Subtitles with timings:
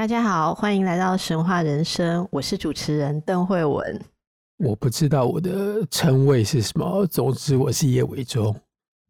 [0.00, 4.00] 大家好，欢迎来到神话人生，我是主持人邓慧文。
[4.56, 8.56] 我不知道我的称谓是什么，总之我是叶伟忠。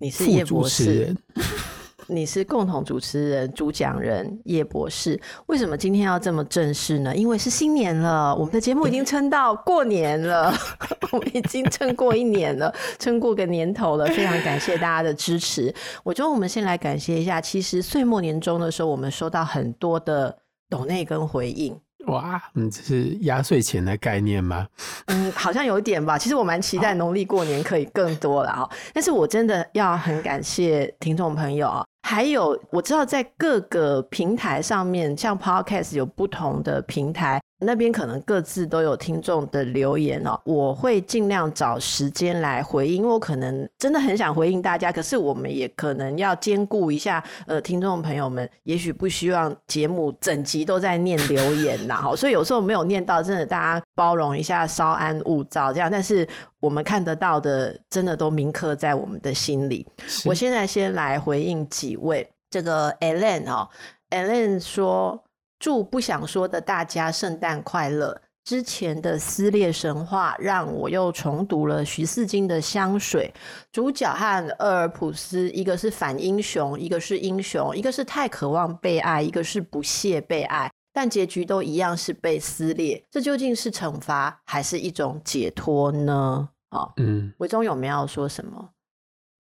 [0.01, 1.15] 你是叶博士，
[2.11, 5.17] 你是共同主持人、主讲人叶博士。
[5.47, 7.15] 为什么今天要这么正式呢？
[7.15, 10.53] 因为是新年了，我们的节目已经撑到过年了，
[11.13, 14.07] 我们已经撑过一年了，撑过个年头了。
[14.07, 15.73] 非常感谢大家的支持。
[16.03, 20.37] 我觉得我们先来感谢一下，其实岁末年终的时候，我们收到很多的。
[20.71, 24.67] 抖内跟回应，哇，你这是压岁钱的概念吗？
[25.07, 26.17] 嗯，好像有一点吧。
[26.17, 28.71] 其实我蛮期待农历过年可以更多了哈。
[28.95, 31.85] 但是我真的要很感谢听众朋友啊。
[32.03, 40.41] 还有，我知道在各个平台上面，像 Podcast 有不同的平台，那边可能各自都有听众的留言哦。
[40.45, 55.91] 我会尽量找时间来回应，因为我可能真的很想回应大家，可是我们也可能要兼顾一下，呃，听众朋友们也许不希望节目整集都在念留言呐，哈， 所以有时候没有念到，真的大家包容一下，稍安勿躁这样。
[55.91, 56.27] 但是。
[56.61, 59.87] 我们看得到的，真的都铭刻在我们的心里。
[60.27, 63.67] 我现在先来回应几位，这个 Alan 哦
[64.11, 65.19] ，Ellen 说
[65.61, 73.33] ：“祝不想说的大家圣诞快乐。”之前的撕裂神话让我又重读了徐四金的香水。
[73.71, 80.73] 主角和厄尔普斯，一个是反英雄，一个是英雄，一个是太渴望被爱，一个是不屑被爱。
[80.93, 86.49] 但结局都一样是被撕裂，这究竟是惩罚还是一种解脱呢？
[86.71, 88.71] 啊，嗯，伟忠有没有要说什么？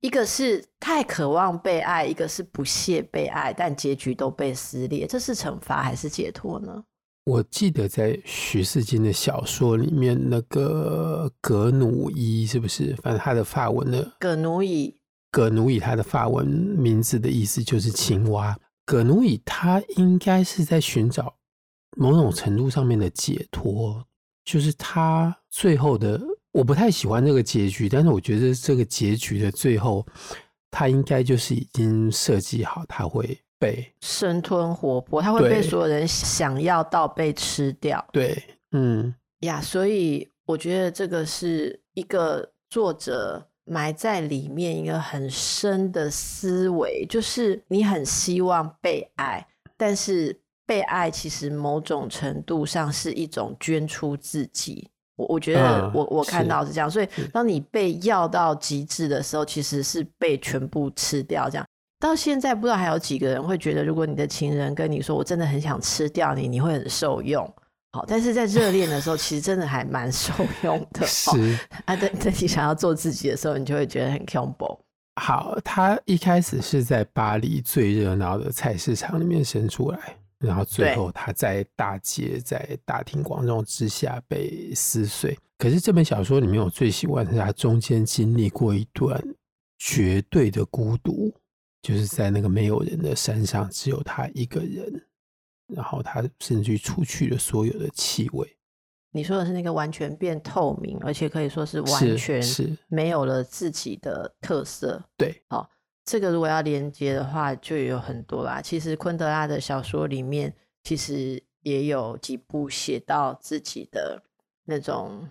[0.00, 6.84] 一个是太渴望被爱，一个是不屑被爱，但结局都被撕裂，这是惩罚还是解脱呢？
[7.24, 12.96] 我记得在徐世金的小说里面，那个葛努伊是不是？
[13.02, 14.96] 反正他的法文的葛努伊，
[15.30, 18.58] 葛努伊他的法文名字的意思就是青蛙。
[18.86, 21.36] 葛努伊他应该是在寻找。
[21.96, 24.06] 某种程度上面的解脱，
[24.44, 26.20] 就是他最后的，
[26.52, 30.06] 我不太喜欢这个结局，但是我觉得这个结局的最后，
[30.70, 38.04] 他应该就是已经设计好，他会被生吞活剥，他会被所有人想要到被吃掉。
[38.12, 38.36] 对，
[38.72, 49.46] 嗯呀，所以我觉得这个是一个作者埋在里面一个很深的思维，就是你很希望被爱，
[49.76, 50.40] 但是。
[50.66, 54.88] 被爱其实某种程度上是一种捐出自己，
[55.20, 61.50] 我我觉得我我看到是这样，所以当你被要到极致的时候，其实是被全部吃掉。
[61.50, 61.66] 这样
[61.98, 67.46] 到现在不知道还有几个人会觉得，如果你的情人跟你说我真的很想吃掉你，你会很受用。
[67.92, 70.32] 好，但是在热恋的时候，其实真的还蛮受
[70.62, 71.04] 用的。
[71.06, 74.78] 是啊，等等你想要做自己的时候，你就会觉得很恐怖。
[75.20, 79.98] 好，他一开始是在巴黎最热闹的菜市场里面生出来。
[80.40, 85.38] 然后最后，他在大街、在大庭广众之下被撕碎。
[85.58, 89.22] 可是这本小说里面，我最喜欢的是他中间经历过一段
[89.78, 91.30] 绝对的孤独，
[91.82, 95.06] 就是在那个没有人的山上，只有他一个人。
[95.68, 98.56] 然后他甚至于除去了所有的气味。
[99.12, 105.04] 你说的是那个完全变透明，而且可以说是完全是没有了自己的特色。
[105.16, 105.68] 对，好。
[106.10, 108.60] 这个如果要连接的话，就有很多啦。
[108.60, 114.20] 其实昆德拉的小说里面，其实也有几部写到自己的
[114.64, 115.28] 那种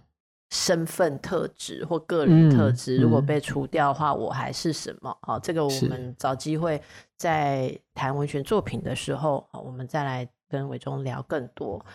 [0.52, 2.98] 身份特质或个人特质。
[2.98, 5.14] 嗯、如果被除掉的话，我还是什么？
[5.22, 6.82] 好、嗯，这个我们找机会
[7.18, 11.86] 在谈文学作品的时候，我们再来跟伟忠聊更多。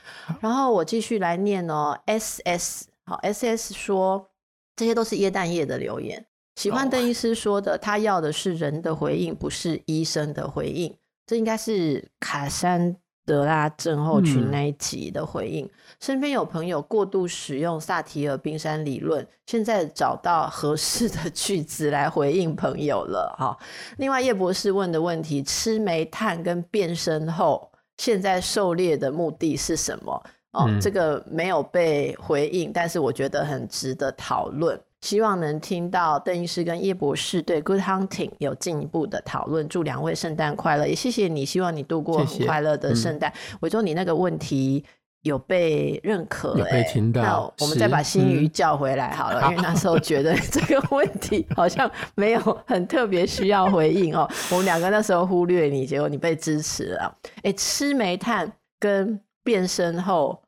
[0.42, 4.28] 然后我继续来念哦，S S 好，S S 说
[4.77, 6.27] 这些都是耶诞夜的留言。
[6.54, 10.95] 喜欢邓医师说的，他要的是人的回应，不是医生的回应。
[11.27, 15.65] 这应该是卡珊德拉症候群那一集的回应。
[15.65, 15.71] 嗯、
[16.01, 23.34] 身边有朋友过度使用萨提尔冰山理论，现在找到合适的句子来回应朋友了。
[23.39, 23.56] 哈，
[23.97, 30.22] 另外叶博士问的问题：吃煤炭跟变身后，现在狩猎的目的是什么？
[30.53, 34.78] 哦，嗯、这个没有被回应，但是我觉得很值得讨论。
[35.04, 39.68] 希望能听到邓医师跟叶博士对 Good Hunting 有进一步的讨论。
[39.68, 43.30] 祝两位圣诞快乐，也谢谢你，希望你度过很快乐的圣诞。
[43.60, 44.83] 伟忠、嗯，你那个问题
[45.24, 47.21] 有被认可、欸，有被听到。
[47.22, 54.27] 那我们再把新鱼叫回来好了，嗯、因为那时候觉得 这个问题好像没有很特别需要回应哦。
[54.51, 57.15] 我们两个那时候忽略你，结果你被支持了。
[57.42, 60.41] 哎、欸，吃煤炭跟变身后。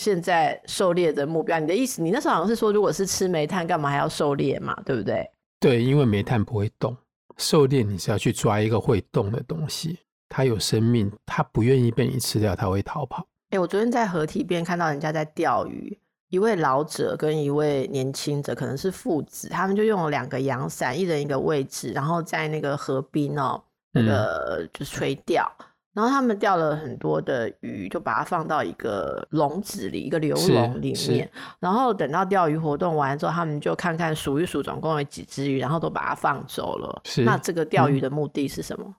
[0.00, 2.00] 现在狩猎的目标，你的意思？
[2.00, 4.74] 你那时候好像是说，如果是吃煤炭，干嘛还要狩猎嘛？
[4.82, 5.30] 对不对？
[5.60, 6.96] 对，因为煤炭不会动，
[7.36, 13.26] 狩猎你是要去抓一个会动的东西，它有生命，它不愿意被你吃掉，它会逃跑。
[13.50, 15.98] 哎、欸，我昨天在河堤边看到人家在钓鱼，
[16.30, 23.62] 一位老者跟一位年轻者，可能是父子，他们就用了两个阳伞，一人一个位置，然后在那个河滨哦，
[23.92, 25.46] 那个就垂钓。
[25.58, 25.66] 嗯
[26.00, 31.30] 然后他们钓了很多的鱼，就把它放到一个笼子里，一个流笼里面。
[31.58, 37.02] 然后等到钓鱼活动完之后，他们就看看数一数，总共有几只鱼，然后都把它放走了。
[37.04, 37.22] 是。
[37.22, 38.96] 那这个钓鱼的目的是什么？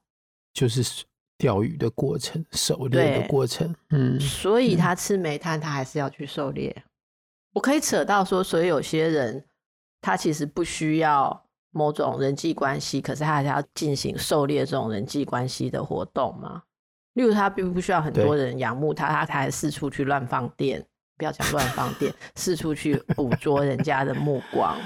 [0.53, 1.03] 就是
[1.39, 3.73] 钓鱼的过程，狩猎的过程。
[3.89, 4.19] 嗯。
[4.19, 6.71] 所以他吃煤炭，他还是要去狩猎。
[6.77, 6.83] 嗯。
[7.53, 9.43] 我可以扯到说，所以有些人
[10.01, 16.61] 他其实不需要某种人际关系，可是他还是要进行狩猎这种人际关系的活动吗？
[17.13, 20.81] 例如，他并不需要很多人仰慕他，他还四处去乱放电，
[21.17, 24.77] 不要讲乱放电，四处去 捕捉人家的目光。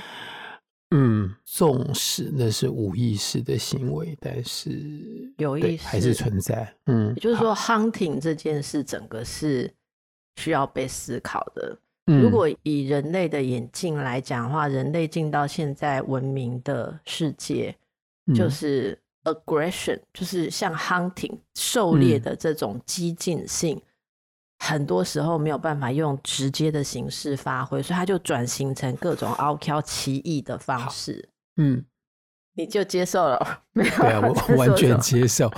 [0.90, 4.72] 嗯，纵使那是无意识的行为，但是
[5.38, 6.74] 有意识还是存在。
[6.88, 9.72] 嗯，也就是说，hunting 这件事整个是
[10.38, 11.78] 需要被思考的。
[12.08, 17.76] 嗯，如果以人类的眼镜来讲的话，人类进到现在文明的世界，
[18.34, 18.98] 就是。
[19.26, 23.82] Aggression 就是像 hunting 狩猎的这种激进性，嗯、
[24.60, 31.30] 很多时候没有办法用直接的形式发挥，所以它就转型成各种奥客奇异的方式。
[31.58, 31.84] 嗯，
[32.54, 33.64] 你就接受了？
[33.74, 33.92] 没有？
[33.92, 35.52] 对啊，我完全接受。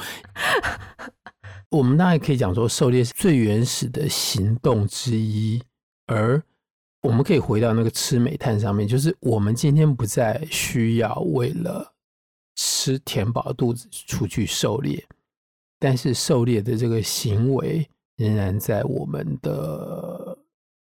[1.69, 5.61] 我们当然可以讲说，狩猎是最原始的行动之一，
[6.07, 6.41] 而
[7.01, 11.93] 我们可以回到那个吃煤炭上面，就是我们今天不再需要为了。
[12.87, 15.05] 吃填饱肚子出去狩猎，
[15.77, 17.85] 但是狩猎的这个行为
[18.15, 20.37] 仍然在我们的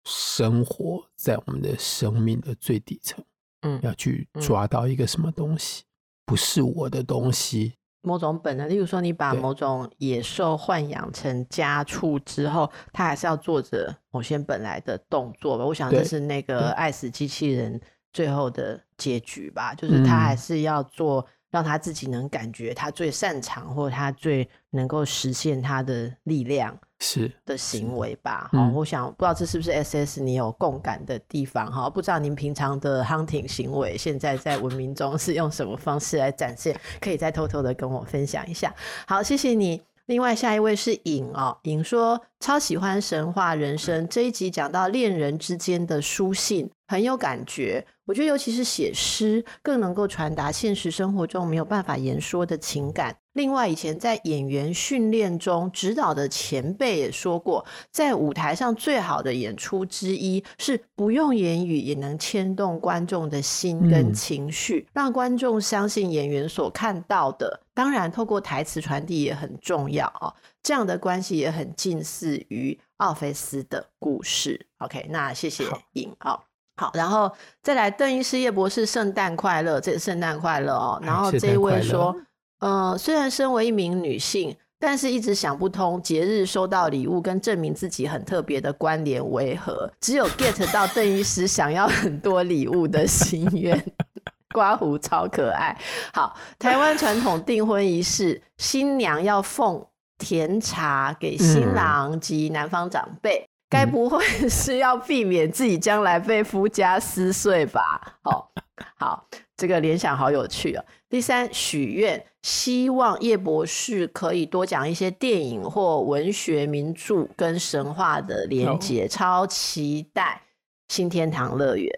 [0.04, 3.24] 生活，在我们的生命的最底层。
[3.62, 5.88] 嗯，要去抓到一个什么东西，嗯、
[6.26, 7.72] 不是我的东西，
[8.02, 8.68] 某种本能。
[8.68, 15.64] 例如说，你把某种野兽豢养成家畜之后，它还是要做着某些本来的动作吧？
[15.64, 17.80] 我想这是那个爱死机器人
[18.12, 21.26] 最后的结局吧，就是它还是要做。
[21.56, 28.50] 让他自己能感觉他最擅长，或他最能够实现他的力量是的行为吧。
[28.52, 31.88] 好，我想不知道这是不是 SS 你有共感的地方哈？
[31.88, 36.78] 不知道您平常的 hunting 行为现在在文明中是用什么方式来展现？
[37.00, 38.74] 可以再偷偷的跟我分享一下。
[39.06, 39.80] 好，谢谢你。
[40.04, 47.84] 另外下一位是影哦，影说超喜欢神话人生这一集讲到恋人之间的书信，很有感觉。
[48.04, 53.16] 我觉得尤其是写诗，更能够传达现实生活中没有办法言说的情感。
[53.32, 67.60] 另外，以前在演员训练中指导的前辈也说过，在舞台上最好的演出之一是不用言语也能牵动观众的心跟情绪，嗯、让观众相信演员所看到的。
[67.74, 70.32] 当然，透过台词传递也很重要啊。
[70.62, 74.66] 这样的关系也很近似于奥菲斯的故事。
[74.78, 75.64] OK，那谢谢
[75.94, 76.40] 影啊。
[76.76, 77.30] 好，然后
[77.62, 79.80] 再来邓医师叶博士，圣诞快乐！
[79.80, 81.00] 这圣诞快乐哦。
[81.02, 82.14] 然后这一位说，
[82.60, 89.90] 呃，虽然身为一名女性，但是一直想不通节日收到礼物跟证明自己很特别的关联为何？
[90.00, 93.82] 只有 get 到邓医师想要很多礼物的心愿。
[94.54, 95.76] 刮胡超可爱。
[96.14, 99.84] 好，台湾传统订婚仪式，新娘要奉
[100.18, 103.46] 甜茶给新郎及男方长辈。
[103.68, 108.16] 嗯该不会 是要避免自己将来被夫家撕碎吧？
[108.22, 108.50] 好，
[108.96, 110.84] 好，这个联想好有趣哦。
[111.08, 120.42] 第三，许愿，希望叶博士可以多讲一些电影或文学名著跟神话的连结，哦、超期待
[120.88, 121.90] 新天堂乐园，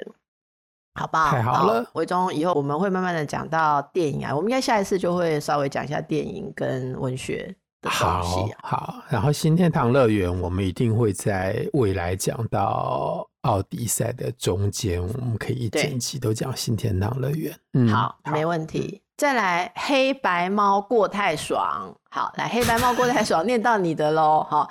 [0.94, 1.30] 好不好？
[1.30, 7.54] 太好了，伟忠，以后我们会慢慢的讲到电影啊，我们应该下一次就会稍微讲一下电影跟文学。
[7.82, 17.54] 好好，然后新天堂乐园，我们一定会在未来讲到奥迪赛的中间，我们可以一整期都讲新天堂乐园。
[17.75, 19.00] 嗯，好，好没问题。
[19.16, 24.68] 再来，黑白猫过太爽，好，来黑白猫过太爽，念到你的喽，好。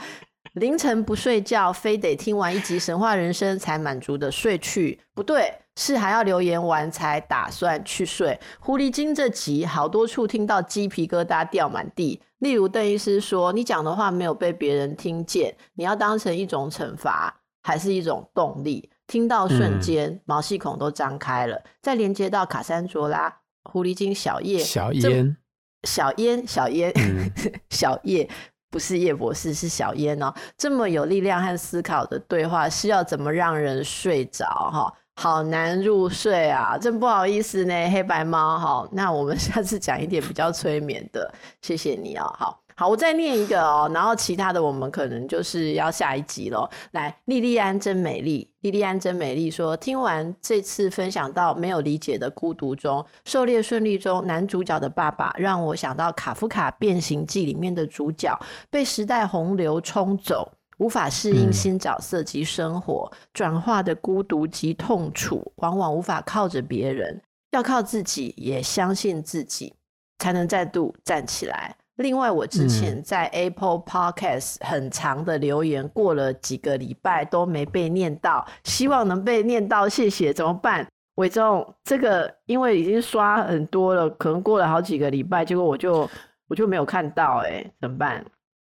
[0.57, 8.39] 凌晨不睡觉，非得听完一集《神话人生》才满足的睡去，不对，是还要留言完才打算去睡。
[8.59, 21.61] 狐狸精这集好多处听到鸡皮疙瘩掉满地，例如邓医师说：“你讲的话没有被别人听见，你要当成一种惩罚，还是一种动力？”听到瞬间、嗯、毛细孔都张开了。
[21.81, 23.33] 再连接到卡珊卓拉，
[23.63, 25.37] 狐狸精小叶，小烟，
[25.83, 27.31] 小烟，小烟，嗯、
[27.69, 28.27] 小叶。
[28.69, 30.33] 不是叶博士，是小烟哦。
[30.57, 34.45] 这么有力量和思考的对话，是要怎么让人睡着？
[34.45, 36.77] 哈，好难入睡啊！
[36.77, 38.59] 真不好意思呢，黑白猫。
[38.59, 41.33] 哈，那我们下次讲一点比较催眠的。
[41.61, 42.33] 谢谢你哦。
[42.37, 42.66] 好。
[42.79, 46.69] 好，我再念一个哦，然后其他的我们可能就是要下一集喽。
[46.91, 67.19] 来，莉莉安真美丽，莉莉安真美丽说，听完这次分享到没有理解的孤独中，狩猎顺利中，男主角的爸爸让我想到卡夫卡《变形记》里面的主角，被时代洪流冲走，无法适应新角色及生活，转化的孤独及痛楚，往往无法靠着别人，
[67.49, 69.73] 要靠自己，也相信自己，
[70.19, 71.75] 才能再度站起来。
[71.97, 80.31] 另外，我之前在 Apple Podcast 很长的留言，嗯、过了几个礼拜都没被念到，希望能被念到，谢谢。
[80.31, 80.87] 怎么办？
[81.15, 86.07] 伟忠，这个因为已经刷很多了，可能过了好几个礼拜，结果我就
[86.47, 88.23] 我就没有看到，哎，怎么办？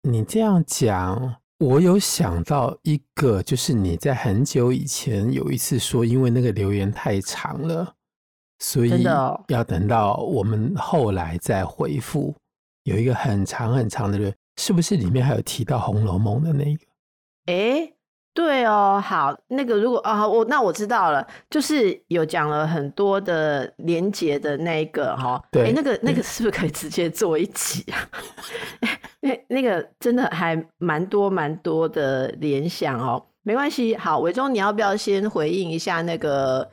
[0.02, 7.94] 你这样讲，我有想到一个，就是你在很久以前有一次说，因为那个留言太长了，
[8.58, 12.34] 所以要等到我们后来再回复。
[12.84, 16.84] 有一个很长很长的人，是不是里面还有提到《红楼梦》的那个？
[17.46, 17.94] 哎、欸，
[18.34, 28.08] 对哦，好，那个如果啊，我那我知道了，就是有讲了很多的连结的那一个哈，对，欸、那个那个是不是可以直接做一集啊？
[29.20, 36.70] 那、欸、那个真的还蛮多蛮多的联想哦，没关系，好，伟忠，你要不要先回应一下那个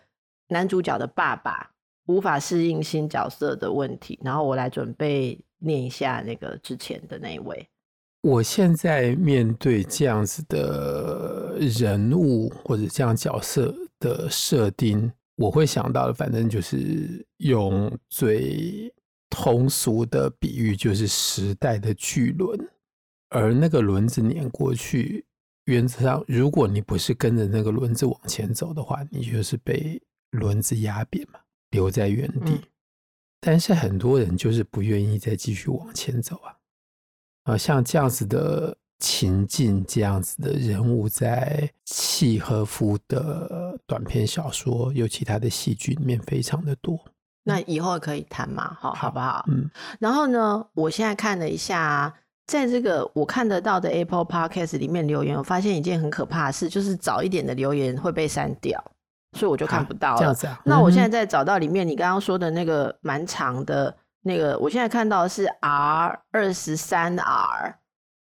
[0.47, 1.71] 男主角的爸爸
[2.07, 5.39] 无法适应新角色的问题，然后我来准备。
[5.59, 7.67] 念一下那个之前的那一位。
[8.21, 18.93] 我现在面对这样子的人物或者这样角色的设定，我会想到的，反正就是用最
[19.29, 22.59] 通俗的比喻，就是时代的巨轮，
[23.29, 25.25] 而那个轮子碾过去，
[25.65, 30.01] 原则上，如果你不是跟着那个轮子往前走的话，你就是被
[30.31, 31.39] 轮子压扁嘛，
[31.71, 32.51] 留在原地。
[32.51, 32.63] 嗯
[33.41, 36.55] 但是很多人就是不愿意再继续往前走啊！
[37.43, 46.99] 啊，像这样子的情境，这样子的人物，在契诃夫的短篇小说，尤其他的戏剧里面非常的多。
[47.43, 48.75] 那以后可以谈嘛？
[48.79, 49.45] 好，好不好？
[49.47, 49.69] 嗯。
[49.99, 52.13] 然后呢，我现在看了一下，
[52.45, 58.83] 在这个我看得到的 Apple Podcast 里面留言，我发现一件很可怕的事，就是早一点的留言会被删掉。
[59.37, 60.17] 所以我就看不到了。
[60.19, 60.59] 这样子啊。
[60.65, 67.75] 那我现在在找到里面你刚刚说的那个蛮长的那个，我现在看到的是 R 二十三 R，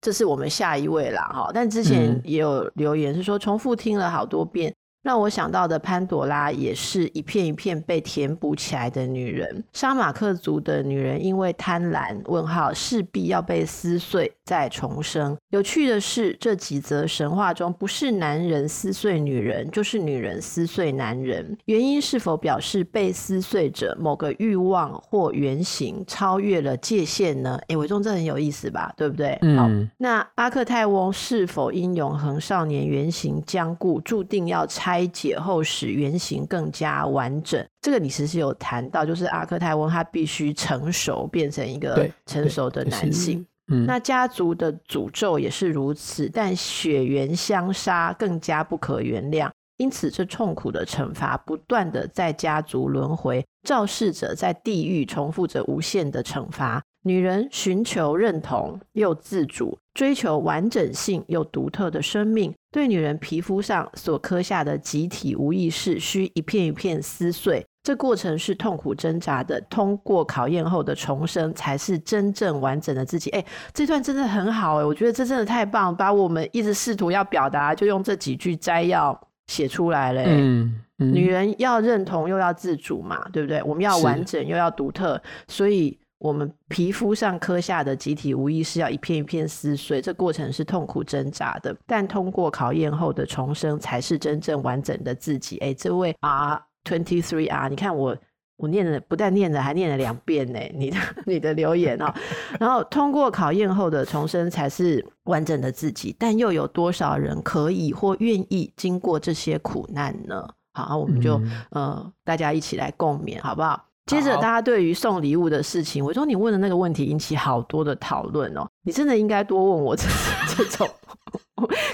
[0.01, 1.51] 这是我们下一位啦哈。
[1.53, 4.75] 但之前也有留言是说重复听了好多遍。
[5.05, 9.63] 让我想到的潘朵拉也是一片一片被填补起来的女人。
[9.75, 15.37] 杀马克族的女人因为贪婪，问号势必要被撕碎再重生。
[15.51, 21.59] 有趣的是，这几则神话中不是男人撕碎女人，就是女人撕碎男人。
[21.67, 27.61] 原因是否表示被撕碎者某个欲望或原型超越了界限呢？
[27.69, 28.93] 哎，伟忠这很有意思吧？
[28.97, 29.37] 对不对？
[29.43, 29.59] 嗯。
[29.59, 34.95] 好，那阿克泰翁是否因永恒少年原型僵固，注定要拆？
[34.95, 43.45] 拆解后使原型更加完整，这个你其实有谈到，就是阿克泰翁他必须成熟，变成一个成熟的男性。
[43.87, 56.83] 那家族的诅咒也是如此，但血缘相杀更加不可原谅，因此这痛苦的惩罚不断的在家族轮回，肇事者在地狱重复着无限的惩罚。
[57.07, 62.53] 女人寻求认同又自主，追求完整性又独特的生命。
[62.71, 67.67] 对女人皮肤上所刻下的集体无意识，需一片一片撕碎。
[67.85, 73.29] 这过程是痛苦挣扎的，通过考验后的重生，才是真正完整的自己。
[73.31, 80.23] 哎，这段真的很好哎，我觉得这真的太棒，把我们一直试图要表达，就用这几句摘要写出来了。
[80.27, 83.63] 嗯，嗯，女人要认同又要自主嘛，对不对？
[83.63, 85.97] 我们要完整又要独特，所以。
[86.19, 95.59] 我们皮肤上刻下的集体无意识要一片一片撕碎，这过程是痛苦挣扎的，但通过考验后的重生才是真正完整的自己。
[95.59, 98.17] 哎，这位 R twenty three R，你看我
[98.57, 100.59] 我念了，不但念了，还念了两遍呢。
[100.75, 102.13] 你的你的留言哦，
[102.61, 110.49] 然后通过考验后的重生才是完整的自己，但又有多少人可以或愿意经过这些苦难呢？
[110.73, 113.85] 好，我们就、嗯、呃，大家一起来共勉，好不好？
[114.07, 118.69] 接着，大家对于送礼物的事情，我说你问的那个问题引起好多的讨论哦。
[118.83, 120.05] 你真的应该多问我这
[120.55, 120.89] 这种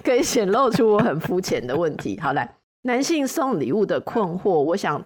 [0.02, 2.18] 可以显露出我很肤浅的问题。
[2.20, 2.59] 好，来。
[2.82, 5.04] 男性送礼物的困惑，我想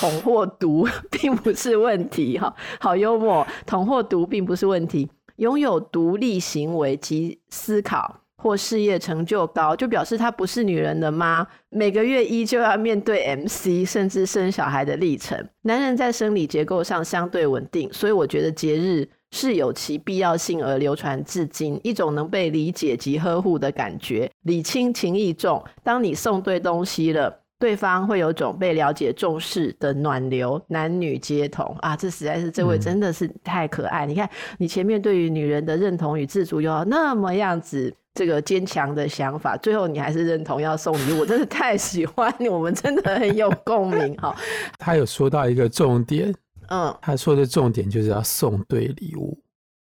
[0.00, 5.08] 捅或独 并不是问题哈，好幽默，捅或独并不是问题。
[5.36, 11.46] 拥有独立行为及思考或事业成就高，就表示他不是女人的妈？
[11.70, 15.48] 每个月依旧要面对 MC 甚至生小孩的历程。
[15.62, 19.08] 男人在生理结构上相对稳定，所以我觉得节日。
[19.32, 25.64] 是有其必要性而流传至今，一种能被理解及呵护的感觉，礼轻情意重。
[25.82, 31.96] 当你送对东西了，对方会有种被了解、重视的暖流，男女皆同啊！
[31.96, 34.04] 这实在是这位真的是太可爱。
[34.04, 44.36] 嗯、你看，你前面对于女人的认同与自主有那么样子这个坚强的想法，最后你还是认同要送礼物，我真的太喜欢你，我们真的很有共鸣哈。
[44.78, 46.34] 他有说到一个重点。
[46.68, 49.38] 嗯，他说的重点就是要送对礼物，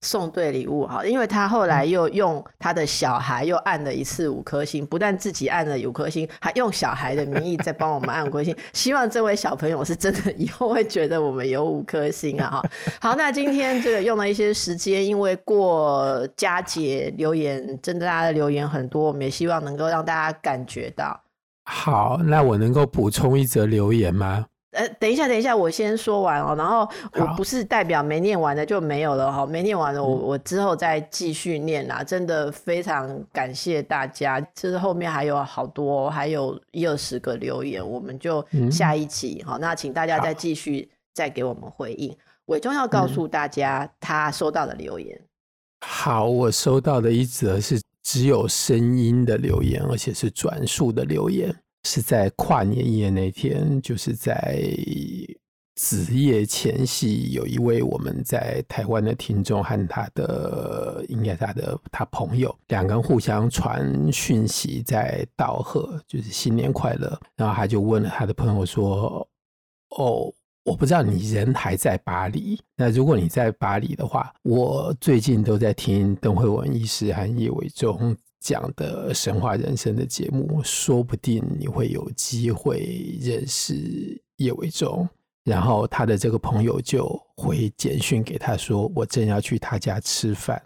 [0.03, 8.57] 送对礼物哈，因为他后来又用他的小孩又按了一次五颗星，不但自己按了五颗星，还用小孩的名义再帮我们按五颗星。
[8.73, 12.71] 希望这位小朋友是真的以后会觉得我们有五颗星啊哈。
[12.99, 21.21] 好，那今天这个用了一些时间，因为过佳节，留言真的大家的留言很多，我们也希望能够让大家感觉到。
[21.67, 24.47] 好，那我能够补充一则留言吗？
[24.73, 26.55] 呃，等一下，等一下，我先说完哦。
[26.57, 32.05] 然后我不是代表没念完的就没有了哈，没念完的，我我之后再继续念啦。
[32.05, 42.17] 真的非常感谢大家，就是后面还有好多，还有一二十个留言，我们就下一期好，那请大家再继续再给我们回应。
[42.47, 45.21] 伟忠要告诉大家他收到的留言。
[45.85, 51.53] 好，我收到的一则是只有声音的留言，而且是转述的留言。
[51.85, 54.63] 是在跨年夜那天，就是在
[55.77, 67.19] 子夜前夕，有一位我们在台湾的听众和他的，应该他的他朋友，两个人互相传讯息，在道贺，就是新年快乐。
[67.35, 69.27] 然后他就问了他的朋友说
[69.97, 70.31] ：“哦，
[70.65, 85.09] 我不知道你人还在巴黎，那如果你在巴黎的话，我最近都在听邓惠文医师和叶伟忠。”讲的神话人生的节目，说不定你会有机会认识叶伟忠。
[85.43, 90.63] 然后他的这个朋友就回简讯给他说：“我正要去他家吃饭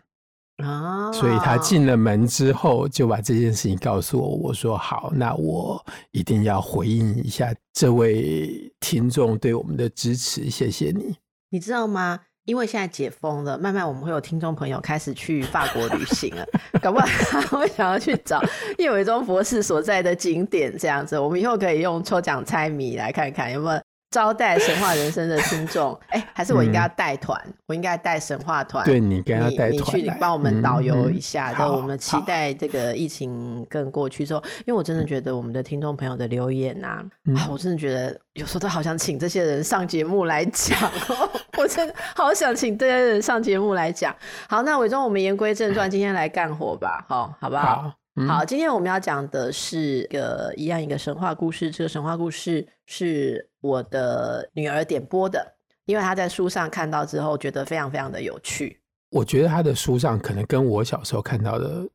[0.56, 4.28] 啊。”所以他进了门之后就把这件事情告诉我。
[4.28, 11.14] 我说：“好，那我一定要回应一下这位听众对我们的支持，谢谢你。”
[11.50, 12.20] 你知道吗？
[12.44, 16.46] 因为现在解封了，慢慢我们会有听众朋友开始去法国旅行了，
[16.80, 18.42] 搞不好他会想要去找
[18.78, 23.80] 叶伟忠博士所在的景点，这样子，我们以后可以用抽奖猜谜来看看有没有。
[24.14, 27.54] 招待神话人生的听众， 哎、欸，还是我应该要带团、嗯？
[27.66, 28.84] 我应该带神话团。
[28.84, 31.50] 对，你跟他带团，你去帮我们导游一下。
[31.50, 40.78] 然、嗯、后我们期待这个疫情更过去之后，因为我真的觉得我们的听众朋友的留言呐、啊嗯啊，我真的觉得有时候都好想请这些人上节目来讲。
[41.58, 44.14] 我真的好想请这些人上节目来讲。
[44.48, 47.82] 好，那伟忠，我们言归正传， 今天来干活吧，好，好不好？
[47.82, 51.68] 好嗯、好，今天我们要讲的是一个一样一个神话故事。
[51.68, 58.80] 这个神话故事是我的女儿点播的，因为她在书上看到之后，觉得非常非常的有趣。
[59.10, 61.88] 我觉得她的书上可能跟我小时候看到的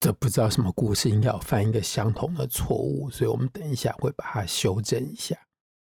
[0.00, 5.36] 这不知道什么故事，应该有犯一个相同的错误，所以我们等一下会把它修正一下。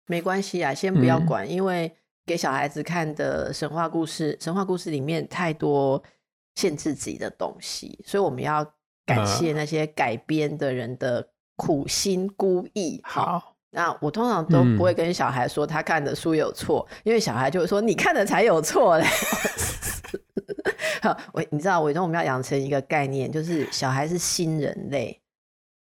[0.06, 1.94] 没关系啊，先不要管，嗯、因为
[2.24, 6.02] 给小孩子看的神话故事，神话故事里面太多
[6.54, 8.73] 限制自己的东西，所以我们要。
[9.04, 13.00] 感谢那些改编的人的苦心孤诣。
[13.02, 19.06] 好，那我通常都不会跟小孩说他看的书有错，嗯，因为小孩就会说你看的才有错嘞。
[21.02, 25.20] 好，我你知道，我觉得我们要养成一个概念，就是小孩是新人类。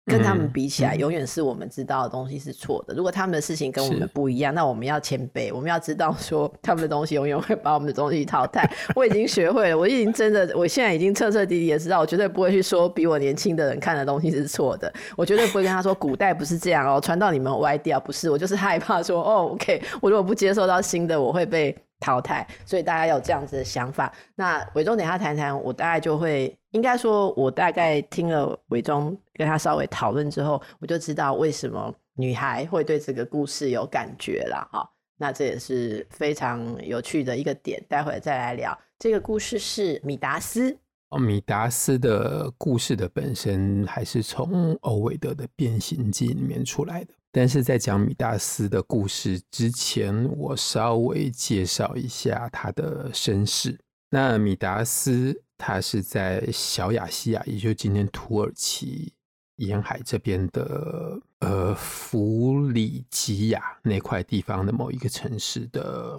[0.06, 2.94] 跟他们比起来，永远是我们知道的东西是错的。
[2.94, 8.70] 如果他们的事情跟我们不一样，那我们要谦卑，我们要知道说他们的东西永远会把我们的东西淘汰。
[8.94, 14.92] 我已经学会了，我已经真的，我现在已经彻彻底底的知道，我绝对不会去说比我年轻的人看的东西是错的。
[15.16, 18.28] 我绝对不会跟他说古代不是这样哦，传到你们歪掉，不是。
[18.28, 22.46] 我就是害怕说哦，OK，我如果不接受到新的，我会被淘汰。
[22.66, 24.12] 所以大家有这样子的想法。
[24.34, 26.54] 那伟忠等一下谈谈，我大概就会。
[26.74, 34.90] 应该说，我大概听了伟忠跟他稍微讨论之后，我就知道为什么女孩会对这个故事有感觉了哈。
[35.16, 38.76] 那这也是非常有趣的一个点，待会再来聊。
[38.98, 40.76] 这个故事是米达斯。
[41.10, 47.14] 哦，米达斯的故事的本身还是从欧维德的《变形记》里面出来的。
[47.36, 53.76] 但是在讲米达斯的故事之前，我稍微介绍一下他的身世。
[54.08, 59.12] 那米达斯他是在小亚细亚，也就是今天土耳其
[59.56, 66.16] 沿海这边的呃弗里吉亚那块地方的某一个城市的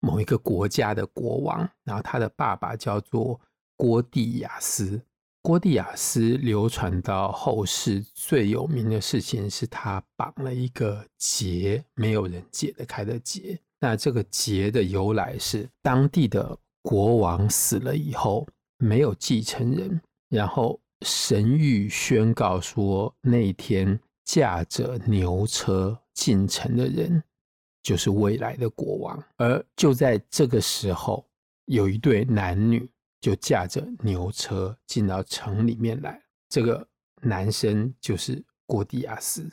[0.00, 1.58] 某一个国家的国王。
[1.84, 3.40] 然后他的爸爸叫做
[3.76, 5.00] 郭蒂亚斯。
[5.42, 13.58] 郭蒂亚斯流传到后世最有名的事情是他绑了一个结，没有人解得开的结。
[13.80, 19.98] 那这个结的由来是当地的国王死了以后没有继承人，
[20.28, 27.22] 然后神谕宣告说那天驾着牛车进城的人
[27.82, 29.24] 就是未来的国王。
[29.38, 31.24] 而就在这个时候，
[31.64, 32.86] 有一对男女。
[33.20, 36.86] 就驾着牛车进到城里面来，这个
[37.22, 39.48] 男生就是郭迪亚斯。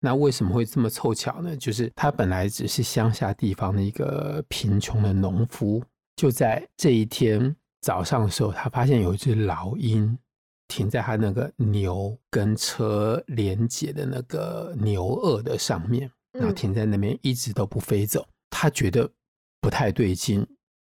[0.00, 1.56] 那为什么会这么凑巧呢？
[1.56, 5.82] 就是他本来只是乡下地方的一个贫穷的农夫。
[6.16, 10.16] 就在这一天早上的时候，他发现有一只老鹰
[10.68, 18.26] 停在他那个牛跟车连接的那个牛轭的上面，然后停在那边一直都不飞走。
[18.50, 19.10] 他觉得
[19.60, 20.46] 不太对劲。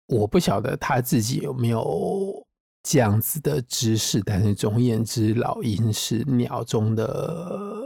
[0.07, 2.47] 我不晓得他自己有没有
[2.83, 7.83] 这样子的知识，但是总而言之，老鹰是鸟中的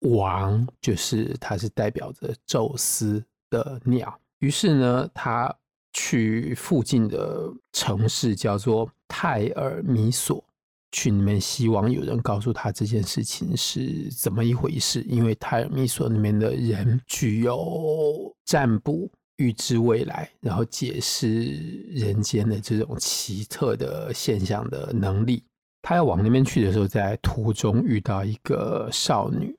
[0.00, 4.20] 王，就是它是代表着宙斯的鸟。
[4.40, 5.54] 于是呢，他
[5.94, 10.44] 去附近的城市叫做泰尔米索，
[10.90, 19.10] 去里面希望有人告诉他这件事情是怎么一回事，因为泰尔米索里面的人具有占卜。
[19.42, 21.42] 预知未来，然后解释
[21.90, 25.42] 人间的这种奇特的现象的能力。
[25.82, 29.52] 他要往那边去的时候，在途中遇到一个少女，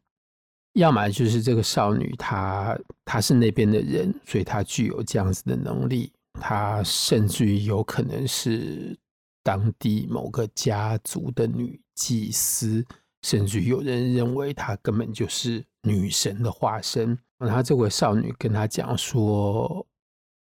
[0.75, 6.13] 要么就是这个少女她她是那边的人，所以她具有这样子的能力。
[6.39, 8.97] 她甚至于有可能是
[9.43, 12.85] 当地某个家族的女祭司，
[13.23, 17.19] 甚至于有人认为她根本就是女神的化身。
[17.45, 19.85] 然后这位少女跟他讲说：“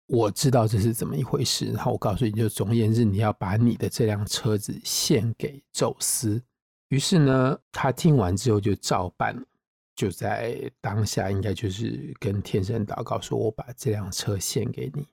[0.07, 1.65] 我知道这是怎么一回事。
[1.71, 6.41] 然后我告诉你就，总而言之，你要把你的这辆车子献给宙斯。”
[6.89, 9.35] 于是呢，他听完之后就照办，
[9.95, 15.07] 就在当下应该就是跟天神祷告说：“我把这辆车献给你。”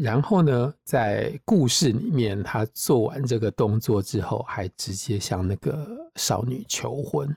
[0.00, 7.36] 然后呢，在故事里面，他做完这个动作之后，还直接向那个少女求婚。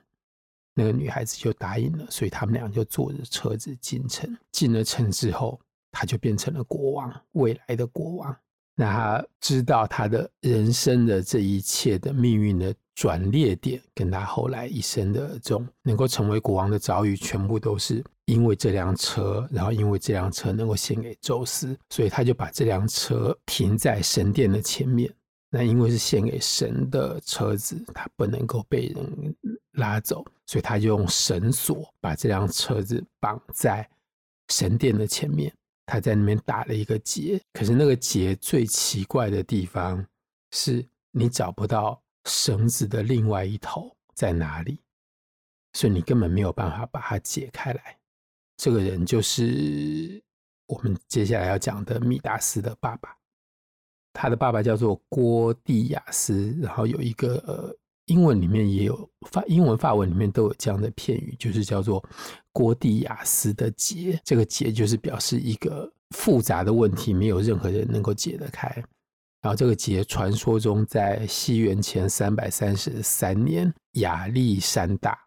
[0.73, 4.37] 那个女孩子就答应了，所以他们俩就坐着车子进城。
[4.51, 5.59] 进了城之后，
[5.91, 8.35] 他就变成了国王，未来的国王。
[8.73, 25.13] 那他知道他的人生的这一切的命运的转捩点，跟他后来一生的这种能够成为国王的遭遇，全部都是因为这辆车，然后因为这辆车能够献给宙斯，所以他就把这辆车停在神殿的前面。
[25.53, 29.35] 那因为是献给神的车子，他不能够被人
[29.73, 33.87] 拉走，所以他就用绳索把这辆车子绑在
[34.47, 35.53] 神殿的前面。
[35.85, 40.05] 他在那边打了一个结，可是那个结最奇怪的地方
[40.51, 44.79] 是你找不到绳子的另外一头在哪里，
[45.73, 47.97] 所以你根本没有办法把它解开来。
[48.55, 50.23] 这个人就是
[50.67, 53.17] 我们接下来要讲的米达斯的爸爸。
[54.13, 57.73] 他的爸爸叫做郭蒂亚斯，然后有一个呃，
[58.07, 62.03] 英文里面也有法，英文、法文里面都有这样的片语，就是叫做
[62.51, 64.19] 郭蒂亚斯的结。
[64.25, 68.67] 这个结就是表示一个复杂的问题，没有任何人能够解得开。
[69.41, 75.17] 然后这个结传说中在西元前三百三十三年，亚历山大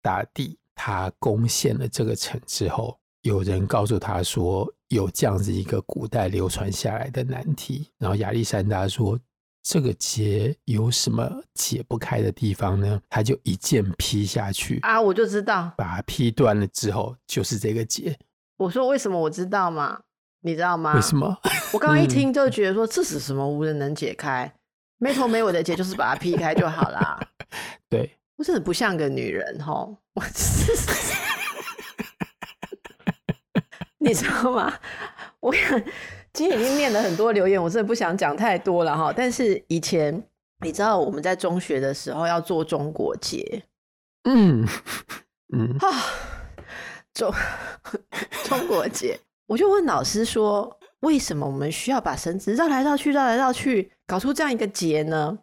[0.00, 4.66] 大帝他攻陷了这个城之后，有人告诉他说。
[4.90, 9.18] 有这样子一个古代流传下来的难题，然后亚历山大说
[9.62, 18.18] ：“这个结有什么解不开的地方呢？”他就一剑劈下去啊，我就知道，把它劈断了之后就是这个结。
[18.56, 20.00] 我说为什么我知道吗？
[20.42, 20.94] 你知道吗？
[20.94, 21.38] 为什么？
[21.72, 24.52] 我刚刚一听就觉得说这是什么无人能解开、
[24.98, 27.20] 没头没尾的结，就是把它劈开就好啦。
[27.88, 30.22] 对，我真的不像个女人哦，我。
[34.00, 34.72] 你知道吗？
[35.40, 35.54] 我
[36.32, 39.12] 今天已经念了很多留言，我真的不想讲太多了哈。
[39.14, 40.22] 但是以前
[40.64, 43.62] 你知道我们在中学的时候要做中国结，
[44.24, 44.66] 嗯
[45.52, 45.88] 嗯啊，
[47.12, 47.32] 中
[48.44, 55.38] 中国结，我就问老师说，为什么我们需要把绳子绕来绕去、绕来绕去，搞出这样一个结呢？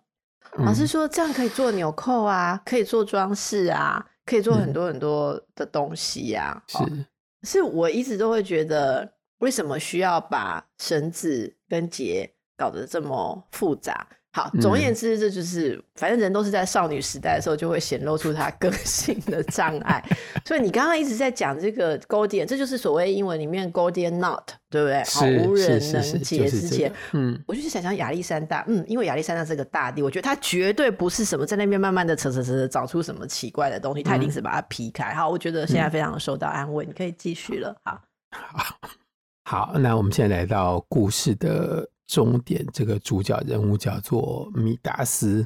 [0.58, 6.86] 嗯、老师说，这样可以做纽扣啊，可以做装饰啊，可以做很多很多的东西呀、啊。
[6.86, 7.06] 嗯、是，
[7.44, 14.08] 是我一直都会觉得，为什么需要把绳子跟结搞得这么复杂？
[14.38, 20.04] 好，总而言之，这就是反正人都是在少女时代的时候就会显露出他个性的障碍。
[20.46, 25.04] 所以你刚刚一直在讲这个 Gordian，这就是所谓英文里面 Gordian knot，对不对？
[25.06, 26.94] 好，无人能解之前。
[27.14, 35.16] 嗯，我就是想想亚历山大，嗯，因为亚历山大是个大帝，我觉得他绝对不是什么在那边慢慢的扯扯扯扯找出什么奇怪的东西，他一定是把它劈开。
[35.16, 37.76] 好，我觉得现在非常的受到安慰，你可以继续了。
[37.84, 38.76] 好，好，
[39.74, 41.90] 好，那我们现在来到故事的。
[42.08, 45.46] 终点，这个主角人物叫做米达斯。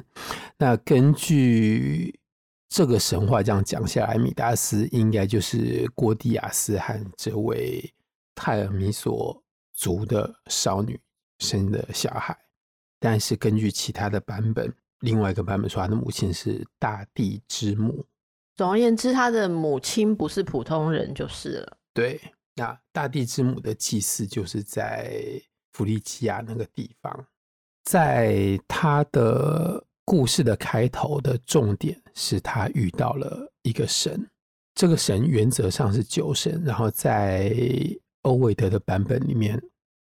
[0.56, 2.18] 那根据
[2.68, 7.92] 这个神话这样讲下来，米达斯应该就是郭迪亚斯和这位
[8.34, 9.42] 泰尔米索
[9.74, 10.98] 族的少女
[11.40, 12.38] 生的小孩。
[13.00, 18.06] 但是根据其他的版本，另外一个版本说他的母亲是大地之母。
[18.56, 21.76] 总而言之，他的母亲不是普通人就是了。
[21.92, 22.20] 对，
[22.54, 25.42] 那大地之母的祭祀就是在。
[25.72, 27.26] 弗利基亚那个地方，
[27.84, 34.28] 在他的故事的开头的重点是他遇到了一个神，
[34.74, 36.62] 这个神原则上是酒神。
[36.64, 37.54] 然后在
[38.22, 39.60] 欧维德的版本里面，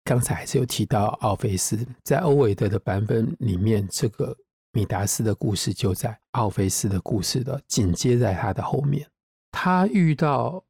[0.04, 4.36] 刚才还是有提到奥菲斯，在欧维德的版本里面，这个
[4.72, 9.08] 米达斯的故事就在奥菲斯的故事的紧接在他的后面，
[9.50, 10.62] 他遇到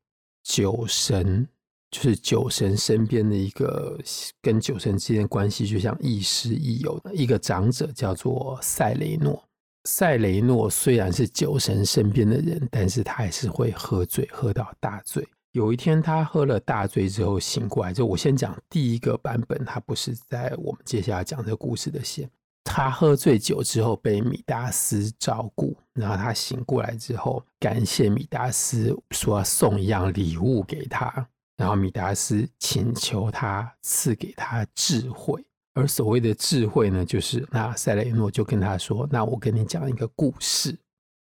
[0.45, 1.49] 酒神。
[1.95, 3.97] 就是酒神身边的一个
[4.43, 9.41] 跟酒神之间的关系，就像亦师亦友的一个长者，叫做塞雷诺。
[9.85, 15.25] 塞雷诺虽然是酒神身边的人，但是他还是会喝醉，喝到大醉。
[15.53, 22.29] 有一天，他喝了大醉之后醒过来，就我先讲第一个版本，他不是在我们接下来讲这个故事的线。
[22.65, 31.29] 他喝醉酒之后被米达斯照顾，然后他醒过来之后，感谢米达斯说要送一样礼物给他。
[31.57, 40.77] 然后米达斯请求他赐给他智慧，而所谓的智慧呢，就是那塞雷诺就跟他说：“那我跟你讲一个故事，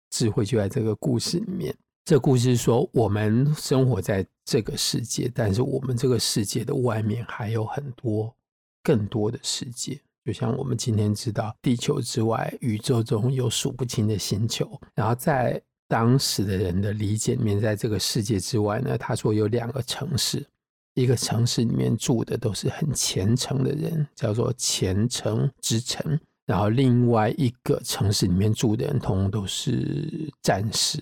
[0.09, 1.73] 智慧就在这个故事里面。
[2.03, 8.35] 这故事说，我们生活在这个世界，但是我们这个世界的外面还有很多
[8.83, 20.45] 更多的世界，就像我们今天知道，地球之外，宇宙中有数不清的星球，然后在。”当时的人的理解里面，在这个世界之外呢，他说有两个城市，
[20.95, 31.01] 一个城市里面住的都是很虔诚的人，叫做虔诚之城；然后另外一个城市里面住的人，通通都是战士，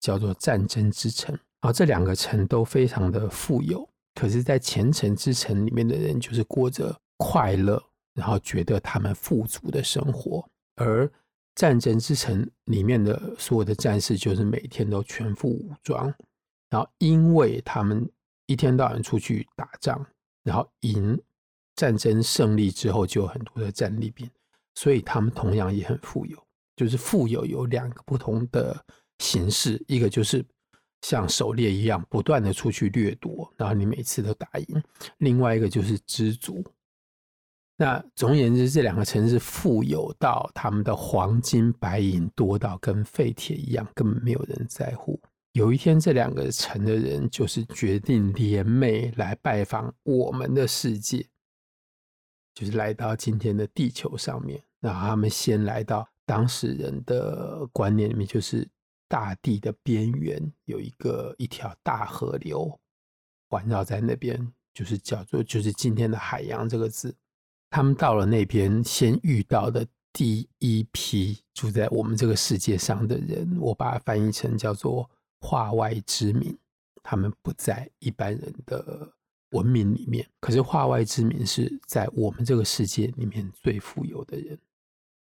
[0.00, 1.34] 叫做战争之城。
[1.60, 7.82] 然后这两个城都非常的富有，可是，在虔诚之城里面的人，就是过着快乐，
[8.14, 11.10] 然后觉得他们富足的生活，而。
[11.54, 16.12] 战争之城里面的所有的战士，就是每天都全副武装，
[16.68, 18.10] 然后因为他们
[18.46, 20.04] 一天到晚出去打仗，
[20.42, 21.20] 然后赢
[21.76, 24.28] 战争胜利之后就有很多的战利品，
[24.74, 26.36] 所以他们同样也很富有。
[26.76, 28.84] 就是富有有两个不同的
[29.20, 30.44] 形式，一个就是
[31.02, 34.80] 像狩猎一样不断的出去掠夺，然后你每次都打赢；
[35.18, 36.64] 另外一个就是知足。
[37.76, 45.20] 那总而言之，这两个城市富有到他们的黄金白银多到跟废铁一样，根本没有人在乎。
[45.54, 51.26] 有一天，这两个城的人就是决定联袂来拜访我们的世界，
[52.54, 54.62] 就是来到今天的地球上面。
[54.80, 58.68] 然后他们先来到当时人的观念里面，就是
[59.08, 62.78] 大地的边缘有一个一条大河流
[63.48, 67.12] 环绕在那边，就是叫做就是今天的海洋这个字。
[67.74, 75.10] 他们到了那边，先遇到的第一批住在我们这个世界上的人，我把它翻译成叫做
[75.42, 76.56] “化外之民”。
[77.02, 79.12] 他们不在一般人的
[79.50, 84.56] 文明里面，可是化外之民是在我们这个世界里面最富有的人。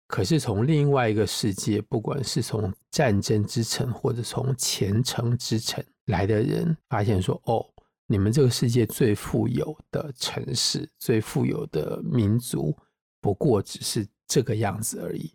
[0.05, 7.67] 可是从另外一个世界，不管是从战争之城或者从虔诚之城来的人，发现说：“哦。”
[8.07, 12.77] 你们这个世界最富有的城市、最富有的民族，
[13.21, 15.33] 不过只是这个样子而已。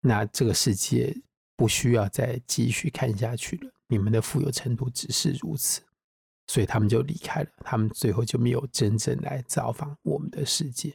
[0.00, 1.16] 那这个世界
[1.56, 3.70] 不需要再继续看下去了。
[3.86, 5.80] 你们的富有程度只是如此，
[6.48, 7.50] 所以他们就离开了。
[7.60, 10.92] 他们最后就没有真正来造访我们的世界。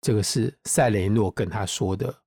[0.00, 2.22] 这个是塞雷诺跟他说的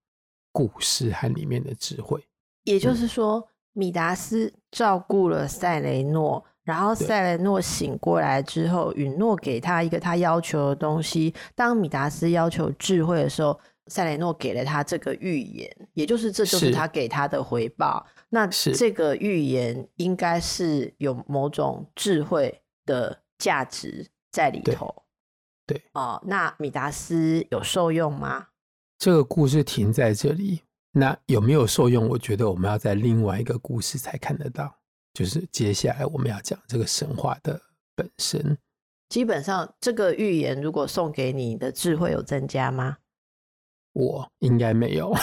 [0.51, 2.21] 故事和里面的智慧。
[2.65, 6.45] 也就是说，嗯、米达斯照顾了塞雷诺。
[6.63, 11.33] 然后塞雷诺醒过来之后，允诺给他一个他要求的东西。
[11.55, 18.05] 当米达斯要求智慧的时候，塞雷诺给了他这个预言，也就是这就是他给他的回报。
[18.29, 25.03] 那这个预言应该是有某种智慧的价值在里头。
[25.67, 28.47] 对，对哦，那米达斯有受用吗？
[28.97, 30.61] 这个故事停在这里，
[30.93, 32.07] 那有没有受用？
[32.07, 34.73] 我觉得我们要在另外一个故事才看得到。
[35.13, 37.59] 就是接下来我们要讲这个神话的
[37.95, 38.57] 本身。
[39.09, 42.97] 基本上，这个预言如果送给你的智慧有增加吗？
[43.93, 45.15] 我应该没有。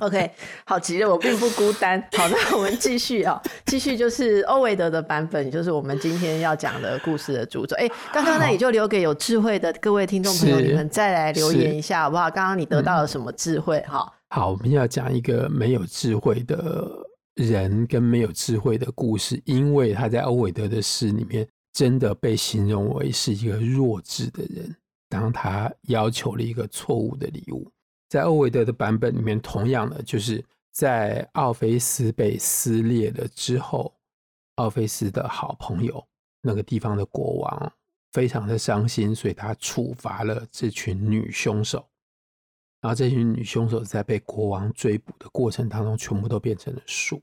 [0.00, 0.30] OK，
[0.64, 2.00] 好，极了我并不孤单。
[2.16, 7.74] 好，那我们继续啊，继续就是欧维德的版本，就是我们今天要讲的故事的主轴。
[7.76, 12.30] 哎，刚刚那也就留给有智慧的各位听众朋友，你们再来留言一下好不好？
[12.30, 13.80] 刚刚你得到了什么智慧？
[13.88, 17.08] 哈、嗯，好，我们要讲一个没有智慧的。
[17.34, 24.74] 人跟没有智慧的故事，因为他在欧维德的诗里面真的被形容为是一个弱智的人。
[25.08, 27.70] 当他要求了一个错误的礼物，
[28.08, 30.42] 在欧维德的版本里面，同样的就是
[30.72, 33.94] 在奥菲斯被撕裂了之后，
[34.56, 36.02] 奥菲斯的好朋友
[36.40, 37.72] 那个地方的国王
[38.12, 41.86] 非常的伤心，所以他处罚了这群女凶手。
[42.82, 47.22] 然后这群女凶手在被国王追捕的过程当中，全部都变成了树。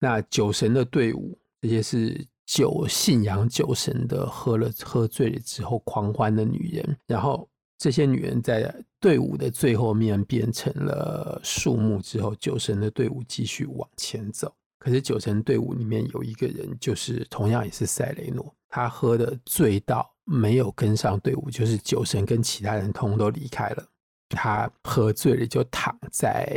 [0.00, 6.96] 那酒神的队伍，这些是酒信仰酒神的，喝了喝醉了之后狂欢的女人。
[7.06, 7.48] 然后
[7.78, 14.52] 这些女人在队伍的最后面变成了树木之后，酒神的队伍继续往前走。
[14.78, 23.86] 可是酒神队伍里面有一个人，就是同样也是赛雷诺，他喝的醉到没有跟上队伍，就是酒神跟其他人通通都离开了。
[24.30, 26.48] 他喝醉了，就躺在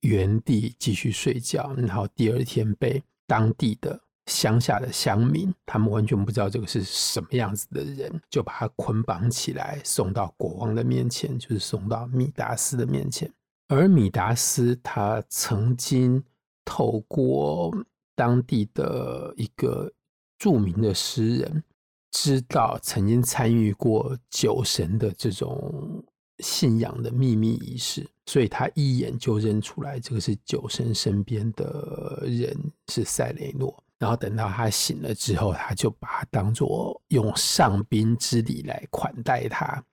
[0.00, 1.72] 原地继续睡觉。
[1.76, 13.30] 然后第二天被当地的乡下的乡民，他们完全不知道这个是什么样子的人，就把他捆绑起来送到国王的面前，就是送到米达斯的面前。
[13.68, 16.24] 而米达斯他曾经
[16.64, 17.70] 透过
[18.16, 19.92] 当地的一个
[20.38, 21.62] 著名的诗人，
[22.10, 26.02] 知道曾经参与过酒神的这种。
[26.40, 32.56] 信仰的秘密仪式，所以他一眼就认出来这个是酒神身边的人，
[32.88, 33.82] 是赛雷诺。
[33.98, 39.84] 然后等到他醒了之后，他就把他当作用上宾之礼来款待他，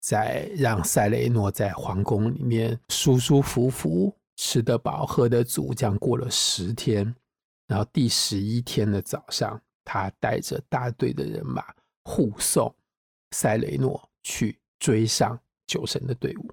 [0.00, 5.72] 再让赛雷诺在皇宫里面舒舒服服吃得饱、喝得足。
[5.72, 7.14] 这样过了十天，
[7.66, 11.64] 然后第十一天的早上，他带着大队的人马
[12.04, 12.74] 护送
[13.30, 15.40] 赛雷诺去追上。
[15.66, 16.50] 酒神的队伍，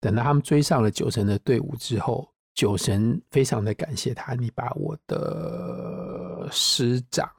[0.00, 7.30] 等到他们追上了酒神的队伍之后，酒神非常的感谢他，你把我的师长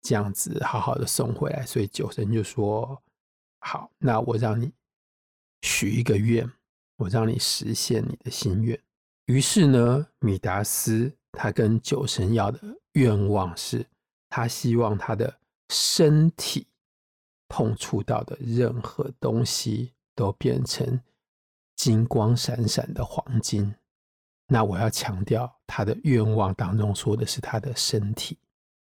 [0.00, 3.02] 这样子好好的送回来，所以酒神就说
[3.60, 4.72] ：“好，那我让你
[5.62, 6.50] 许一个愿，
[6.96, 8.78] 我让你实现你的心愿。”
[9.26, 12.58] 于是呢，米达斯他跟酒神要的
[12.94, 13.86] 愿望是，
[14.28, 15.38] 他希望他的
[15.70, 16.66] 身体
[17.48, 19.92] 碰触到的任何东西。
[20.14, 21.00] 都变成
[21.76, 23.74] 金光闪闪的黄金。
[24.46, 28.36] 那我要强调，他的愿望当中说的是他的身体。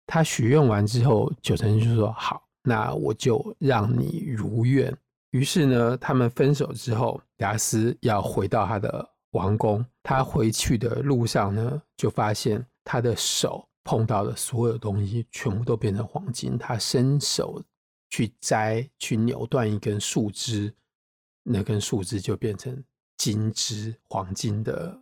[0.05, 4.95] 他许愿完之后，九成就说：“好，那我就让你如愿。”
[5.31, 9.85] 于是呢，他们分手之后，达斯要回到他的王宫。
[10.03, 16.57] 他回去的路上呢，就发现他的手碰到的所有东西全部都变成黄金。
[16.57, 17.61] 他伸手
[18.09, 20.73] 去摘、去扭断一根树枝。
[21.49, 22.83] 那根树枝就变成
[23.15, 24.99] 金枝黄金的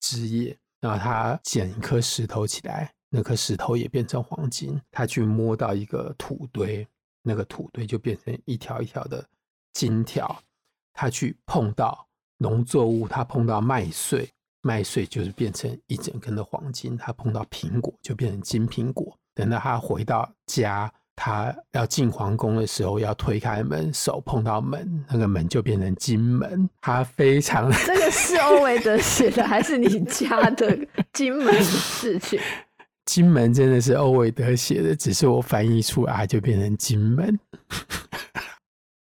[0.00, 4.80] 枝叶，然后他捡一颗石头起来，那颗石头也变成黄金。
[4.90, 6.86] 他去摸到一个土堆，
[7.22, 9.24] 那个土堆就变成一条一条的
[9.72, 10.42] 金条。
[10.92, 14.28] 他去碰到农作物，他碰到麦穗，
[14.62, 16.96] 麦穗就是变成一整根的黄金。
[16.96, 19.16] 他碰到苹果，就变成金苹果。
[19.32, 20.92] 等到他回到家。
[21.16, 26.68] 他要进皇宫的时候，要推开门，手碰到门，那个门就变成金门。
[26.80, 30.76] 他非常这个是欧维德写的，还是你家的
[31.12, 32.40] 金门的事情？
[33.06, 37.38] 金门真的是欧维德写的，只是我翻译出来就变成金门。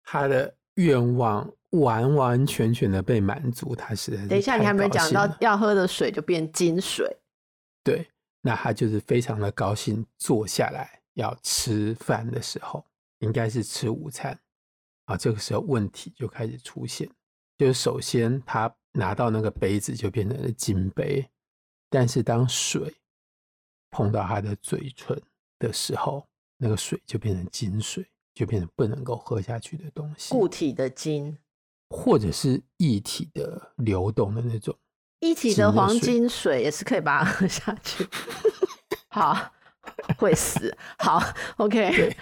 [0.05, 7.17] 他的愿望完完全全的被满足，他是等一下，你还没讲到要喝的水就变金水。
[7.83, 8.07] 对，
[8.43, 11.02] 那他就是非常的高兴，坐下来。
[11.15, 12.85] 要吃饭的时候，
[13.19, 14.39] 应该是吃午餐
[15.05, 15.17] 啊。
[15.17, 17.11] 这个时候问题就开始出现，
[17.59, 21.29] 就是首先他拿到那个杯子就变成了金杯，
[21.89, 22.95] 但是当水
[23.91, 25.21] 碰到他的嘴唇
[25.59, 30.31] 的时候，那个水就变成金水，就变成不能够喝下去的东西。
[30.31, 31.39] 固体的金，
[31.91, 34.79] 或者是液体的流动的那种。
[35.21, 38.05] 一体的黄金水也是可以把它 喝下去。
[39.09, 39.53] 好，
[40.19, 40.77] 会死。
[40.99, 41.23] 好
[41.57, 42.17] ，OK。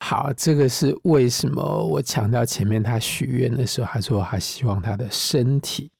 [0.00, 5.90] 好，这个是为什么我强调前面他许愿的时候，他说他希望他的身体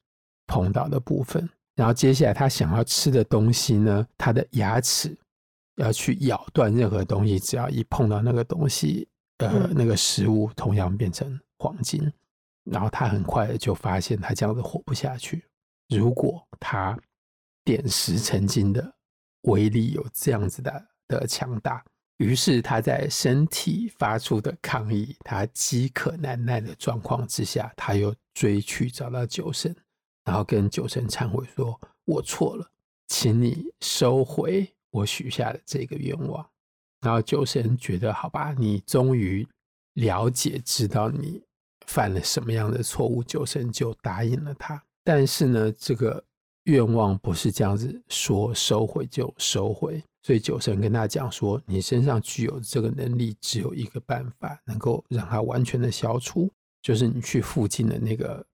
[0.47, 1.47] 碰到的部分。
[1.75, 5.15] 然后接下来他想要吃的东西呢，他的牙齿
[5.75, 9.07] 要去咬断任何东西，只要一碰到那个东西，
[9.37, 12.11] 呃，那个食物同样变成黄金。
[12.65, 15.45] 然后他很快的就发现他这样子活不下去。
[15.89, 16.97] 如果他
[17.63, 18.93] 点石成金的
[19.41, 21.83] 威力有这样子的的强大。
[22.17, 29.73] 于是他在身体发出的抗议，他饥渴难耐的状况之下，他又追去找到酒神，
[30.25, 32.69] 然后跟酒神忏悔说：“我错了，
[33.07, 36.45] 请你收回我许下的这个愿望。”
[36.99, 39.47] 然后酒神觉得好吧，你终于
[39.93, 41.41] 了解知道你
[41.87, 44.83] 犯了什么样的错误，酒神就答应了他。
[45.05, 46.21] 但是呢，这个
[46.69, 50.01] 愿望不是这样子说收回就收回。
[50.21, 56.51] 所以酒神跟他讲说：“你身上具有这个能力，只有一个办法能够让它完全的消除，
[56.81, 58.45] 就是你去附近的那个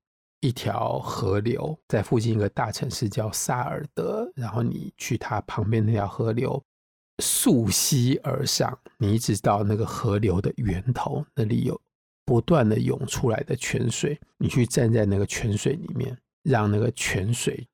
[0.41, 6.63] 一条河流，在附近一个大城市叫萨尔德，然后你去它旁边那条河流
[7.21, 11.81] 溯溪而上，你一直到那个河流的源头，那里有
[12.25, 17.67] 不断的涌出来的泉水，你去站在那个泉水里面，让那个泉水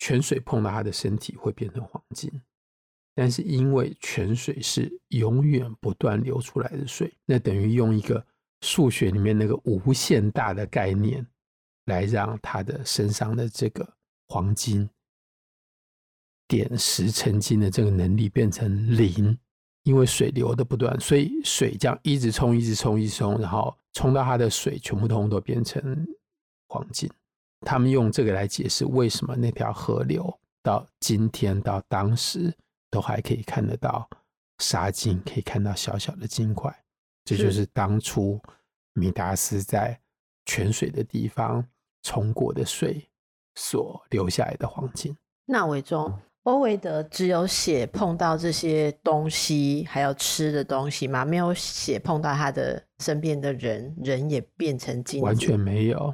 [0.00, 2.28] 泉水碰到他的身体会变成黄金。”
[3.14, 8.24] 但是因为泉水是永远不断流出来的水，那等于用一个
[8.62, 11.26] 数学里面那个无限大的概念，
[11.86, 13.86] 来让他的身上的这个
[14.28, 14.88] 黄金
[16.46, 19.36] 点石成金的这个能力变成零，
[19.82, 26.06] 因为水流的不断，所以水这样一直冲，一直冲，一直冲，然后冲到他的水全部通通都变成
[26.68, 27.10] 黄金。
[27.60, 32.54] 他们用这个来解释为什么那条河流到今天到当时。
[32.92, 34.10] 都还可以看得到
[34.58, 36.76] 沙金，可以看到小小的金块，
[37.24, 38.42] 这就是当初
[38.94, 39.96] 米达斯在
[40.44, 41.64] 泉水的地方
[42.02, 43.08] 冲过的水
[43.54, 45.16] 所留下来的黄金。
[45.46, 51.24] 那伟忠，欧维德只有写碰到这些东西，还有吃的东西吗？
[51.24, 55.22] 没有写碰到他的身边的人，人也变成金？
[55.22, 56.12] 完全没有。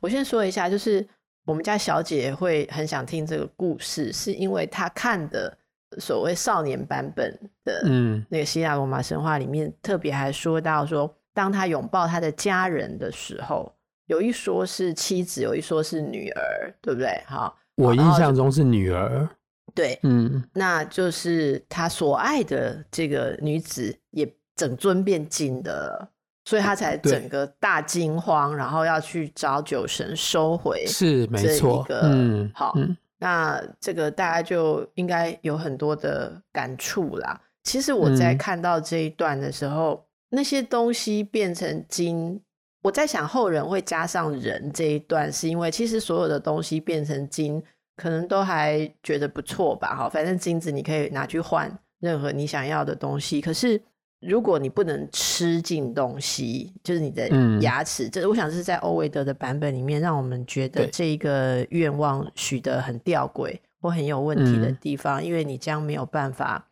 [0.00, 1.06] 我先说一下，就是
[1.44, 5.56] 我们家小姐会很想听这个故事，是因为她看的。
[5.98, 7.32] 所谓少年版本
[7.64, 7.80] 的
[8.28, 13.72] 那个希腊罗马神话里面，特别还说到说，当她拥抱她的家人的时候，
[14.06, 17.22] 有一说是妻子，有一说是女儿，对不对？
[17.26, 19.28] 好，我印象中是女儿。
[19.74, 26.10] 对，嗯，那就是他所爱的这个女子也整尊变金的了，
[26.46, 30.86] 所以他才整个大惊慌，然后要去找酒神收回。
[30.86, 32.72] 是没错，嗯，好。
[32.76, 37.40] 嗯那这个大家就应该有很多的感触啦。
[37.64, 42.38] 其实我在看到这一段的时候，嗯、那些东西变成金，
[42.82, 47.60] 我在想后人会加上人这一段，是因为其实所有的东西变成金，
[47.96, 49.96] 可能都还觉得不错吧。
[49.96, 53.82] 哈，反正金子你可以拿去换任何你想要的东西，可是。
[54.26, 57.28] 如果你不能吃进东西，就是你的
[57.60, 66.68] 牙齿，这、嗯、我想是在欧维德的版本里面，让我们觉得这一个愿望许得很吊诡或很有问题的地方，嗯、因为你将没有办法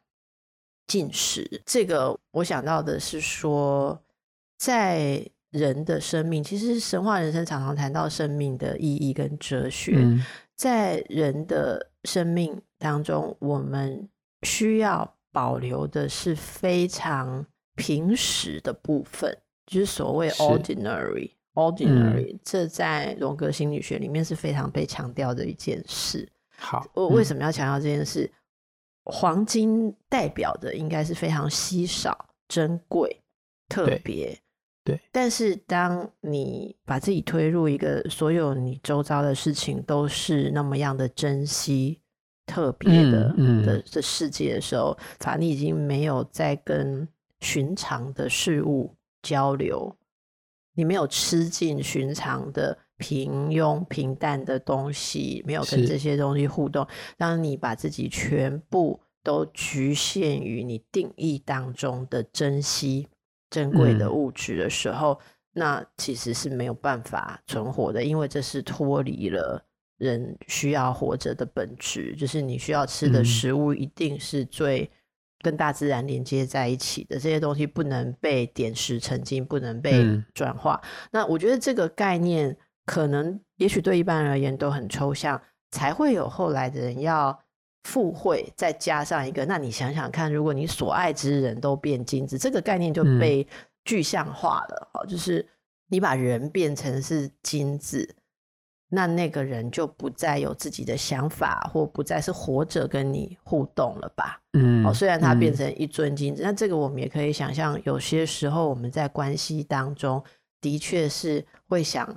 [0.86, 1.62] 进食。
[1.64, 3.98] 这个我想到的是说，
[4.58, 10.24] 在人的生命，其实神话人生常常谈到生命的意义跟哲学，嗯、
[10.56, 14.08] 在人的生命当中，我们
[14.42, 15.13] 需要。
[15.34, 26.28] 保留的是非常平实的部分，就是所谓 ordinary，ordinary，是这在荣格心理学里面是非常被强调的一件事。
[26.56, 28.22] 好，我为什么要强调这件事？
[28.26, 28.32] 嗯、
[29.06, 33.20] 黄金代表的应该是非常稀少、珍贵、
[33.68, 34.40] 特别。
[34.84, 35.00] 对，对。
[35.10, 42.00] 但是当你把自己推入一个所有你周遭的事情都是那么样的珍惜。
[42.46, 47.08] 特别的、嗯嗯、的的世界的时候，法力已经没有在跟
[47.40, 49.96] 寻常的事物交流，
[50.74, 56.86] 你没有吃进寻常的平庸平淡的东西，没有跟这些东西互动。
[57.16, 63.08] 当你把自己全部都局限于你定义当中的珍惜
[63.50, 65.18] 珍贵的物质的时候，嗯、
[65.54, 69.64] 那其实是没有办法存活的，因为这是脱离了。
[70.04, 74.90] 人需要活着的本质，就是你需要吃的食物一定是最
[75.40, 80.80] 跟大自然连接在一起的，这些东西不能被点石成金，不能被转化。
[80.82, 85.40] 嗯、那我觉得这个概念可能，也许对一般人而言都很抽象，
[85.70, 87.38] 才会有后来的人要
[87.84, 89.44] 附会，再加上一个。
[89.44, 93.46] 那你想想看，如果你所爱之人都变金子，这个概念就被
[93.84, 94.88] 具象化了。
[94.94, 95.46] 好、嗯，就是
[95.88, 98.08] 你把人变成是金子。
[98.94, 104.40] 那那个人就不再有自己的想法，或不再是活着跟你互动了吧？
[104.52, 110.22] 嗯，哦，虽然他变成一尊金子，那、嗯、这个我们也可以想象，有些时候我们在关系当中，
[110.60, 112.08] 的确是会想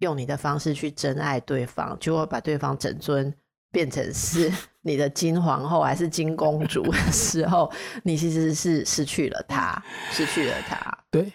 [0.00, 3.32] 用你的方式去真爱对方，就会把对方整尊
[3.70, 4.52] 变成是
[4.82, 7.70] 你的金皇后还是金公主的时候，
[8.02, 10.98] 你其实是失去了他，失去了他。
[11.10, 11.32] 对，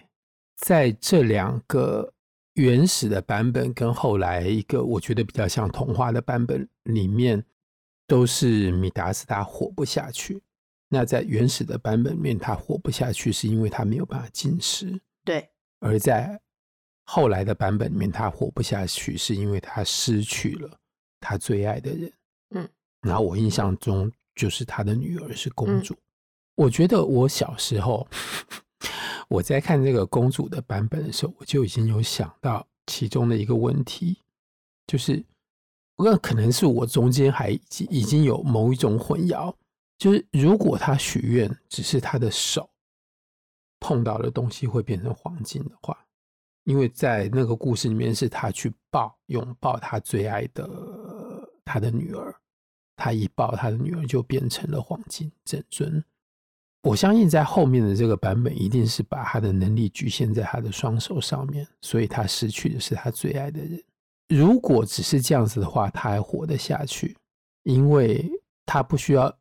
[0.57, 2.11] 在这两个。
[2.55, 7.43] 原始的版本跟后来一个我觉得比较像童话的版本里面，
[8.05, 10.41] 都是米达斯他活不下去。
[10.89, 14.99] 那在原始的版本里面，他活不下去是因为他没有办法进食。
[15.23, 15.49] 对。
[15.79, 16.39] 而在
[17.05, 20.77] 后来的版本里面，他活不下去是因为他失去了
[21.21, 22.13] 他最爱的人。
[22.55, 22.69] 嗯。
[23.01, 25.93] 然后我印象中就是他的女儿是公主。
[25.93, 26.03] 嗯。
[26.55, 28.05] 我觉得我小时候。
[29.27, 34.17] 我在看这个公主的版本的时候，我就已经有想到其中的一个问题，
[34.87, 35.23] 就是
[35.97, 37.49] 那可能是我中间还
[37.89, 39.53] 已经有某一种混淆，
[39.97, 42.69] 就是如果他许愿只是他的手
[43.79, 45.97] 碰到的东西会变成黄金的话，
[46.63, 50.69] 因为在那个故事里面是他去抱拥抱他最爱的
[51.63, 52.35] 他的女儿，
[52.95, 56.03] 他一抱他的女儿就变成了黄金整尊。
[56.83, 63.79] 我相信在后面的这个版本，一定是把他的能力局限在他的双手上面，所以他失去的是他最爱的人。
[64.29, 67.15] 如果只是这样子的话，他还活得下去，
[67.63, 68.27] 因为
[68.65, 69.31] 他不需要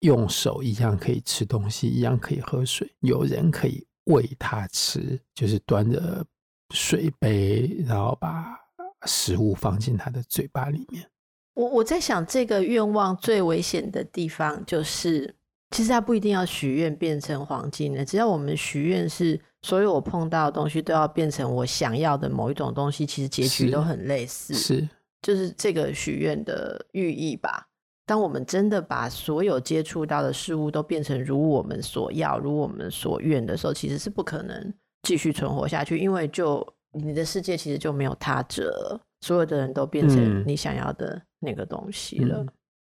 [0.00, 6.24] 用手，一样可以吃东西，一样可以喝水，有人可以喂他吃，就是端着
[6.72, 8.58] 水杯，然后把
[9.04, 11.06] 食物放进他的嘴巴里面。
[11.52, 15.35] 我我在想，这个愿望最危险的地方就是。
[15.70, 24.88] 其实他不一定要许愿变成黄金的，只要我们许愿是所有我碰到的东西都要变成我想要的某一种东西，其实结局都很类似，是，
[25.20, 27.66] 就是这个许愿的寓意吧。
[28.06, 42.38] 当我们真的把所有接触到的事物都变成如我们所要、如我们所愿的时候，其实是不可能继续存活下去，因为就你的世界其实就没有他者，所有的人都变成你想要的那个东西了。
[42.38, 42.48] 嗯嗯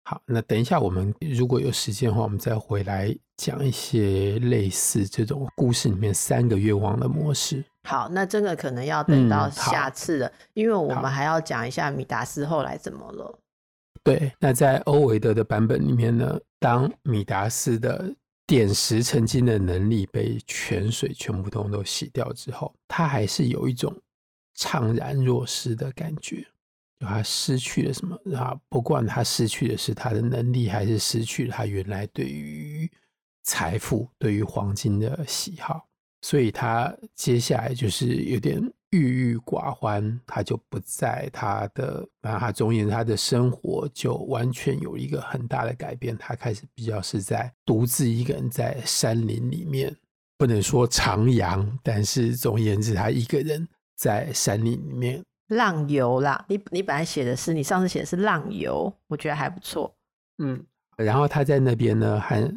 [0.08, 7.66] 好，那等一下，我们如果有时间的话，我们再回来讲一些类似这种故事里面三个愿望的模式。
[7.86, 13.40] 好，那这个可能要等到下次了，嗯、因为我们还要讲一下米达斯后来怎么了。
[14.04, 18.14] 对，那在欧维德的版本里面呢，当米达斯的
[18.46, 23.92] 点石成金的能力被泉水全部都都洗掉之后，他还是有一种
[24.56, 26.46] 怅然若失的感觉。
[27.00, 28.20] 他失去了什么？
[28.24, 32.90] 然后不管他失去的是他的能力，还是失去了他原来对于
[33.44, 35.88] 财富、对于黄金的喜好，
[36.22, 38.60] 所以他接下来就是有点
[38.92, 40.20] 郁郁寡欢。
[40.26, 46.18] 他就不在他的，然后他总言他的生活就完全有一个很大的改变。
[46.18, 49.96] 他开始比较是在独自一个人在山林里面，
[50.38, 55.24] 不能说徜徉，但是总而言之，他一个人在山林里面。
[55.48, 59.96] 浪游啦，你你本来写的是，你上次写的是浪游，我觉得还不错。
[60.38, 60.64] 嗯，
[60.98, 62.52] 然后他在那边呢，还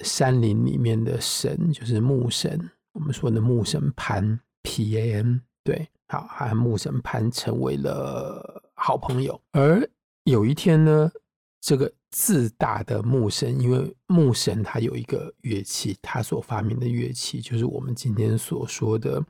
[0.00, 9.40] 山林里面的神，就是木神，我们说的木神潘 P A M 对，好，和木神潘成为了好朋友。
[9.52, 9.88] 而
[10.24, 11.10] 有一天呢，
[11.60, 11.92] 这个。
[12.12, 19.24] 自大的木神，因为木神他有一个乐器，他所发明的乐器就是我们今天所说的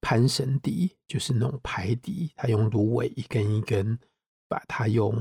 [0.00, 2.30] 潘神笛，就是那种排笛。
[2.34, 3.96] 他用芦苇一根一根
[4.48, 5.14] 把它用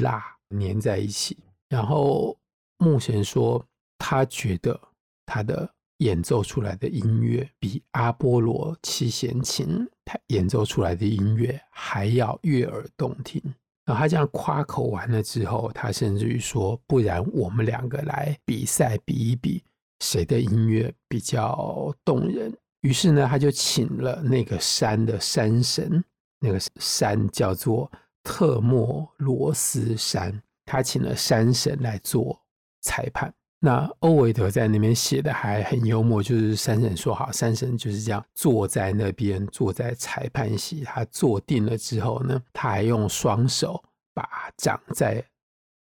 [0.00, 1.38] 蜡粘在一起。
[1.68, 2.36] 然后
[2.78, 3.64] 木神说，
[3.96, 4.78] 他觉得
[5.24, 13.40] 他的演奏出来的音乐比阿波罗七弦琴他演奏出来的音乐还要悦耳动听。
[13.84, 19.62] 然后他这样夸口完了之后，他甚至于说：“不然我们两个来比赛比一比，
[20.00, 26.04] 谁的音乐比较动人。”于是呢，他就请了那个山的山神，
[26.40, 27.90] 那个山叫做
[28.22, 32.40] 特莫罗斯山，他请了山神来做
[32.80, 33.32] 裁判。
[33.64, 40.80] 那欧维德在那边写的还很幽默，就是山神说好，山神就是这样坐在那边，坐在裁判席。
[40.80, 43.80] 他坐定了之后呢，他还用双手
[44.12, 45.24] 把长在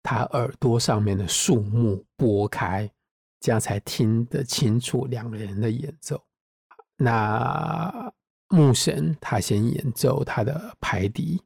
[0.01, 2.89] 他耳朵上面的树木拨开，
[3.39, 6.19] 这样才听得清楚两个人的演奏。
[6.97, 8.11] 那
[8.47, 11.39] 牧神他先演奏他的排笛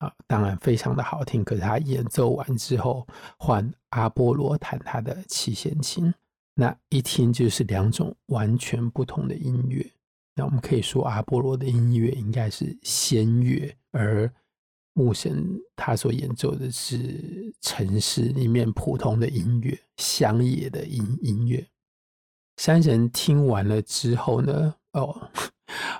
[0.00, 1.42] 啊，当然非常的好听。
[1.42, 3.06] 可是他演奏完之后，
[3.38, 6.12] 换阿波罗弹他的七弦琴，
[6.54, 9.88] 那一听就是两种完全不同的音乐。
[10.34, 14.32] 那我们可以说，阿波罗的音乐应该是仙乐，而
[14.94, 21.66] 牧神他所演奏的是城市里面普通的音乐，乡野的音音乐。
[22.56, 25.30] 山神听完了之后呢，哦，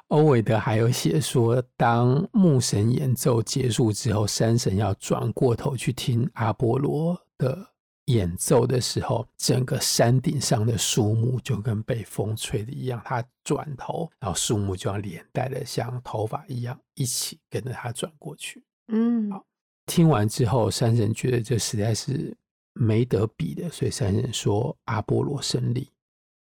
[0.09, 7.67] 欧维德还有写说，当牧神演奏结束之后，山神要转过头去听阿波罗的
[8.07, 18.63] 演奏的时候，整个山顶上的树木就跟被风吹的一样，他转头，然后树木就要连带的像头发一样一起跟着他转过去。
[18.89, 19.45] 嗯，好，
[19.87, 22.37] 听完之后，山神觉得这实在是
[22.73, 25.89] 没得比的，所以山神说阿波罗胜利。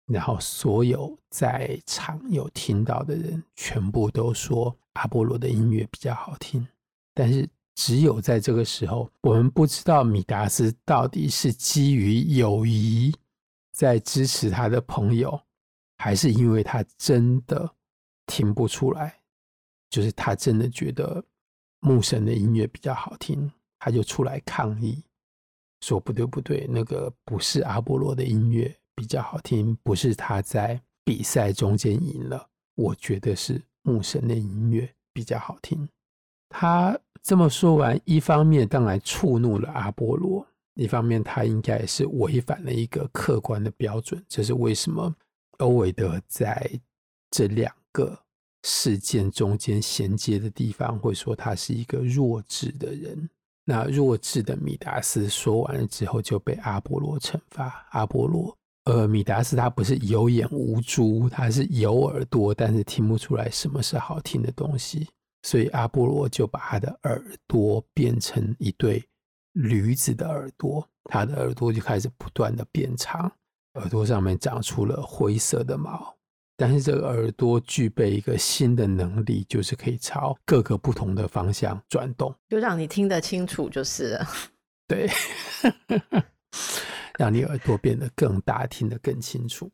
[0.06, 6.66] 然后所有在场有听到的人，全部都说阿波罗的音乐比较好听。
[7.14, 13.14] 但是只有在这个时候，我们不知道米达斯到底是基于友谊
[13.72, 15.40] 在支持他的朋友，
[15.98, 17.70] 还是因为他真的
[18.26, 19.20] 听不出来，
[19.88, 21.24] 就是他真的觉得
[21.80, 25.02] 牧神的音乐比较好听，他就出来抗议，
[25.80, 28.74] 说不对不对，那个不是阿波罗的音乐。
[28.94, 35.88] 比较好听，不是他在比赛中间赢了，我觉得是牧神的音乐比较好听。
[36.48, 44.22] 他这么说完，一方面当然触怒了阿波罗，一方面他应该是违反了一个客观的标准。
[44.28, 45.14] 这是为什么？
[45.58, 46.68] 欧维德在
[47.30, 48.18] 这两个
[48.64, 53.28] 事件中间衔接的地方会说他是一个弱智的人。
[53.64, 57.86] 那弱智的米达斯说完了之后，就被阿波罗惩罚。
[57.90, 58.56] 阿波罗。
[58.84, 65.08] 呃，米达斯他不是有眼无珠，他是有耳朵，但是听不出来什么是好听的东西，
[65.42, 69.00] 所以阿波罗就把他的耳朵变成一对
[69.52, 73.30] 驴子的耳朵，他的耳朵就开始不断的变长，
[73.74, 76.12] 耳朵上面长出了灰色的毛，
[76.56, 84.26] 但是这个耳朵具备一个新的能力，就是可以朝各个不同的方向转动，就让你听得清楚就是了。
[84.88, 85.08] 对。
[87.22, 89.70] 让你耳朵变得更大，听得更清楚。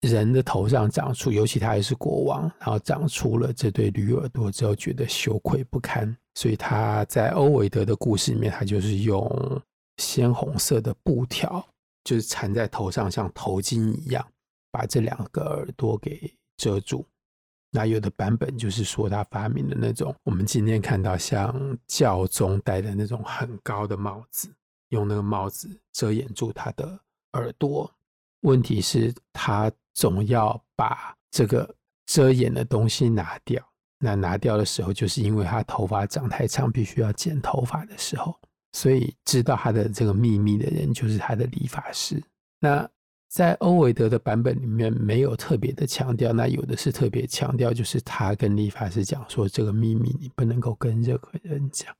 [0.00, 9.62] 人的头上长出，尤其他还是国王，然后长出了这对驴耳朵之后，觉得羞愧不堪，所以他在欧维德的故事里面，他就是用
[9.98, 11.62] 鲜红色的布条，
[12.02, 14.26] 就是缠在头上，像头巾一样，
[14.70, 17.04] 把这两个耳朵给遮住。
[17.70, 24.48] 那有的版本就是说，他发明的那种我们今天看到像教宗戴的那种很高的帽子。
[24.88, 26.98] 用那个帽子遮掩住他的
[27.32, 27.90] 耳朵，
[28.40, 31.74] 问题是，他总要把这个
[32.06, 33.62] 遮掩的东西拿掉。
[33.98, 38.38] 那拿掉的时候，就是因为他头发长太长，必须要剪头发的时候，
[38.72, 42.22] 所以知道他的这个秘密的人就是他的理发师。
[42.60, 42.88] 那
[43.28, 51.94] 在欧维德的版本里面没有特别的强调，那有的是特别强调，就是他跟理发师讲说，这个秘密你不能够跟任何人讲。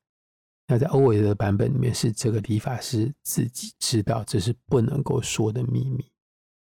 [0.67, 6.05] 那在欧维的版本里面，是这个理发师自己知道这是不能够说的秘密，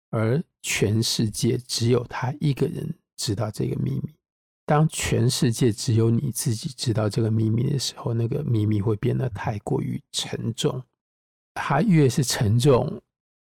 [0.09, 4.13] 而全世界只有他一个人知道这个秘密。
[4.65, 10.83] 当全世界只有你自己知道这个秘密的时候，那个秘密会变得太过于沉重。
[11.53, 13.01] 他越是沉重，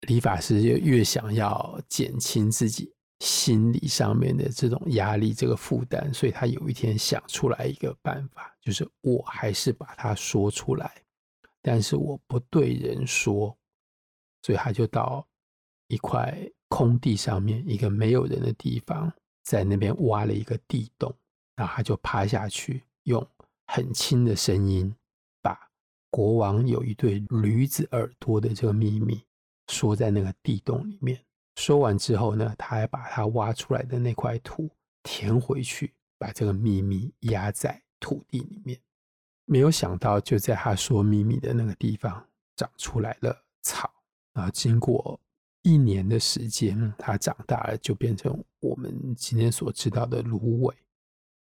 [0.09, 2.92] 理发师就越想要减轻自己。
[3.20, 11.02] 心理上面的这种压力，这个负担，所以他有一天想出来一个办法，就是我还是把它说出来，
[11.62, 13.56] 但是我不对人说，
[14.42, 15.26] 所以他就到
[15.88, 16.36] 一块
[16.68, 19.10] 空地上面，一个没有人的地方，
[19.44, 21.14] 在那边挖了一个地洞，
[21.56, 23.26] 然后他就趴下去，用
[23.66, 24.94] 很轻的声音，
[25.40, 25.58] 把
[26.10, 29.24] 国王有一对驴子耳朵的这个秘密
[29.68, 31.26] 说在那个地洞里面。
[31.57, 34.70] 说完之后呢，他还把他挖出来的那块土
[35.02, 38.78] 填回去，把这个秘密压在土地里面。
[39.46, 42.26] 没有想到，就在他说秘密的那个地方，
[42.57, 43.90] 长出来了草。
[44.34, 45.18] 然后经过
[45.62, 50.74] 一年的时间，它长大了，就变成我们今天所知道的芦苇。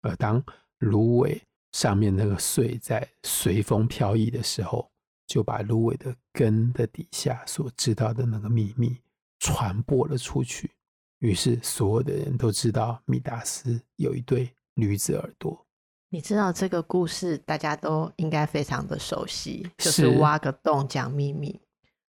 [0.02, 0.42] 而当
[0.78, 1.42] 芦苇
[1.72, 4.88] 上面那个穗在随风飘逸的时候，
[5.26, 8.96] 就把芦苇的根的底下所知道的那个秘密。
[9.44, 10.70] 传播了出去，
[11.18, 15.66] 于是所有的人都知道米达斯有一对驴子耳朵。
[16.08, 21.60] 你知道这个故事大家都应该非常的熟悉，就是挖个洞讲秘密。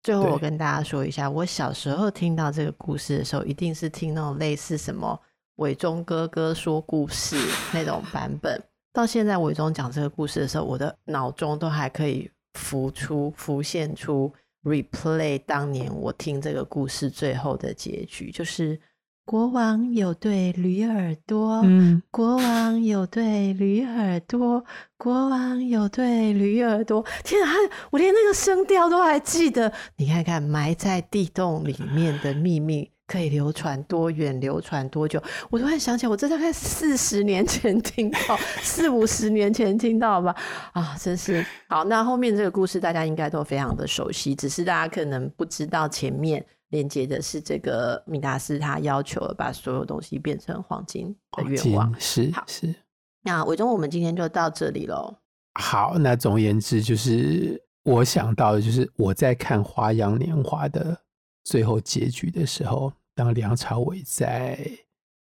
[0.03, 5.19] 最后我跟大家说一下，我小时候听到这个故事的时候，一定是听那种类似什么
[5.55, 7.35] 伟忠哥哥说故事
[7.73, 8.61] 那种版本。
[8.93, 14.31] 到现在伟忠讲这个故事的时候，我的脑中都还可以浮出、浮现出。
[14.65, 18.77] Replay 当年我听这个故事最后的结局，就是
[19.23, 24.63] 国王有对驴耳朵，嗯，国王有对驴耳朵，
[24.97, 27.05] 国王有对驴耳朵。
[27.23, 27.51] 天啊，
[27.91, 29.71] 我连那个声调都还记得。
[29.97, 32.91] 你看看埋在地洞里面的秘密。
[33.07, 34.39] 可以流传多远？
[34.41, 35.21] 流传多久？
[35.51, 40.35] 我突然想起来，我这大概四十年前听到， 四五十年前听到吧？
[40.73, 41.83] 啊，真是好。
[41.83, 51.93] 那后面这个故事大家应该都非常的熟悉，只是大家可能不知道前面连接的是这个米达斯他要求把所有东西变成黄金的愿望。
[51.99, 52.73] 是是。
[53.21, 55.15] 那伟忠，我们今天就到这里喽。
[55.59, 60.97] 好，那总而言之，就是我想到的，就是我在看《花样年华》的。
[61.45, 64.59] 最后结局的时候，当梁朝伟在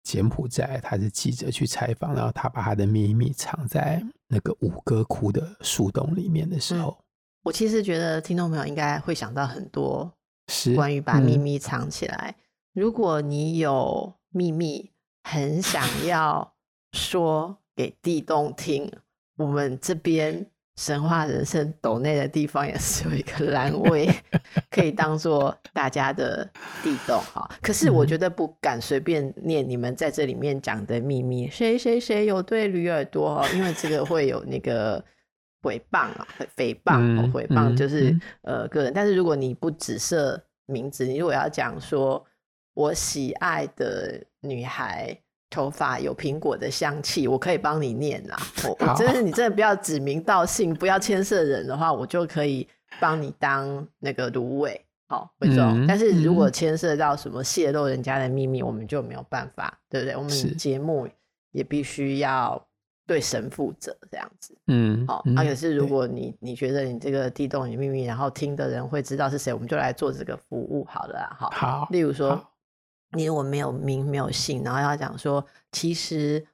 [0.05, 7.05] 柬埔寨，他是记者去采访，然后他把他的秘密藏在那个五哥窟的树洞里面的时候，嗯，
[7.43, 10.11] 我其实觉得听众朋友应该会想到很多，
[10.49, 12.37] 是关于把秘密藏起来。
[12.73, 14.93] 如果你有秘密，
[15.25, 16.55] 很想要
[16.93, 18.93] 说给地洞听，
[19.37, 20.51] 我们这边。
[20.77, 24.09] 神话人生斗内的地方也是有一个栏位，
[24.73, 26.45] 可以当做大家的
[26.83, 27.49] 地洞哈。
[27.63, 34.99] 可是我觉得不敢随便念你们在这里面讲的秘密，谁谁谁有对驴耳朵哈，因为这个会有那个
[35.63, 38.93] 诽谤啊、诽谤、诽谤就是呃个人。
[38.93, 42.27] 但是如果你不只设名字，你如果要讲说
[42.75, 45.17] 我喜爱的女孩。
[45.55, 48.37] 头发有苹果的香气，我可以帮你念啦。
[48.65, 52.67] 我我真的，你真的不要指名道姓，不要牵涉人的话，我就可以
[52.99, 54.85] 帮你当那个芦苇。
[55.09, 55.87] 好，伟忠、嗯。
[55.87, 60.17] 但是如果牵涉到什么泄露人家的秘密，嗯、我们就没有办法，对不对？
[60.17, 61.09] 我们节目
[61.53, 62.61] 也必须要
[63.07, 64.59] 对神负责，这样子。
[64.67, 65.23] 嗯，好。
[65.25, 71.37] 那、啊、可是如果你你觉得你这个地洞有秘密，然后听的人会知道是谁，我们就来做这个服务好了啦。
[71.39, 71.89] 好，好。
[71.93, 72.45] 例如说。
[73.15, 76.45] 你如果没有名没有姓，然后要讲说，其实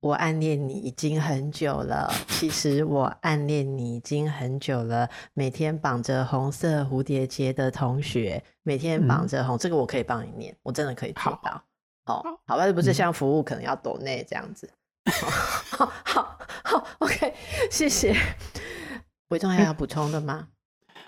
[0.00, 2.12] 我暗恋你已经很久了。
[2.28, 5.08] 其实我暗恋你已经很久了。
[5.34, 11.62] 每天绑着红色蝴蝶结的同学，每天绑着红、嗯，这个我可以帮你念，我真的可以做到。
[12.06, 14.70] 哦，好吧，不是像服务可能要抖内这样子。
[15.04, 15.12] 嗯、
[15.72, 17.34] 好好好，OK，
[17.70, 18.14] 谢谢。
[19.28, 20.48] 伟忠还要补充的吗？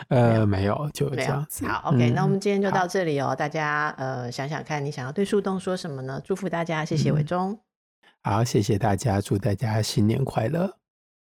[0.09, 1.67] 呃，没有，就这样子。
[1.67, 3.35] 好，OK，嗯，那我们今天就到这里哦。
[3.35, 6.21] 大家呃，想想看你想要对树洞说什么呢？
[6.25, 7.59] 祝福大家，谢谢伟忠。
[8.23, 10.77] 好，谢谢大家，祝大家新年快乐，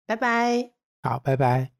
[0.06, 0.72] 拜拜。
[1.04, 1.72] 好，拜拜。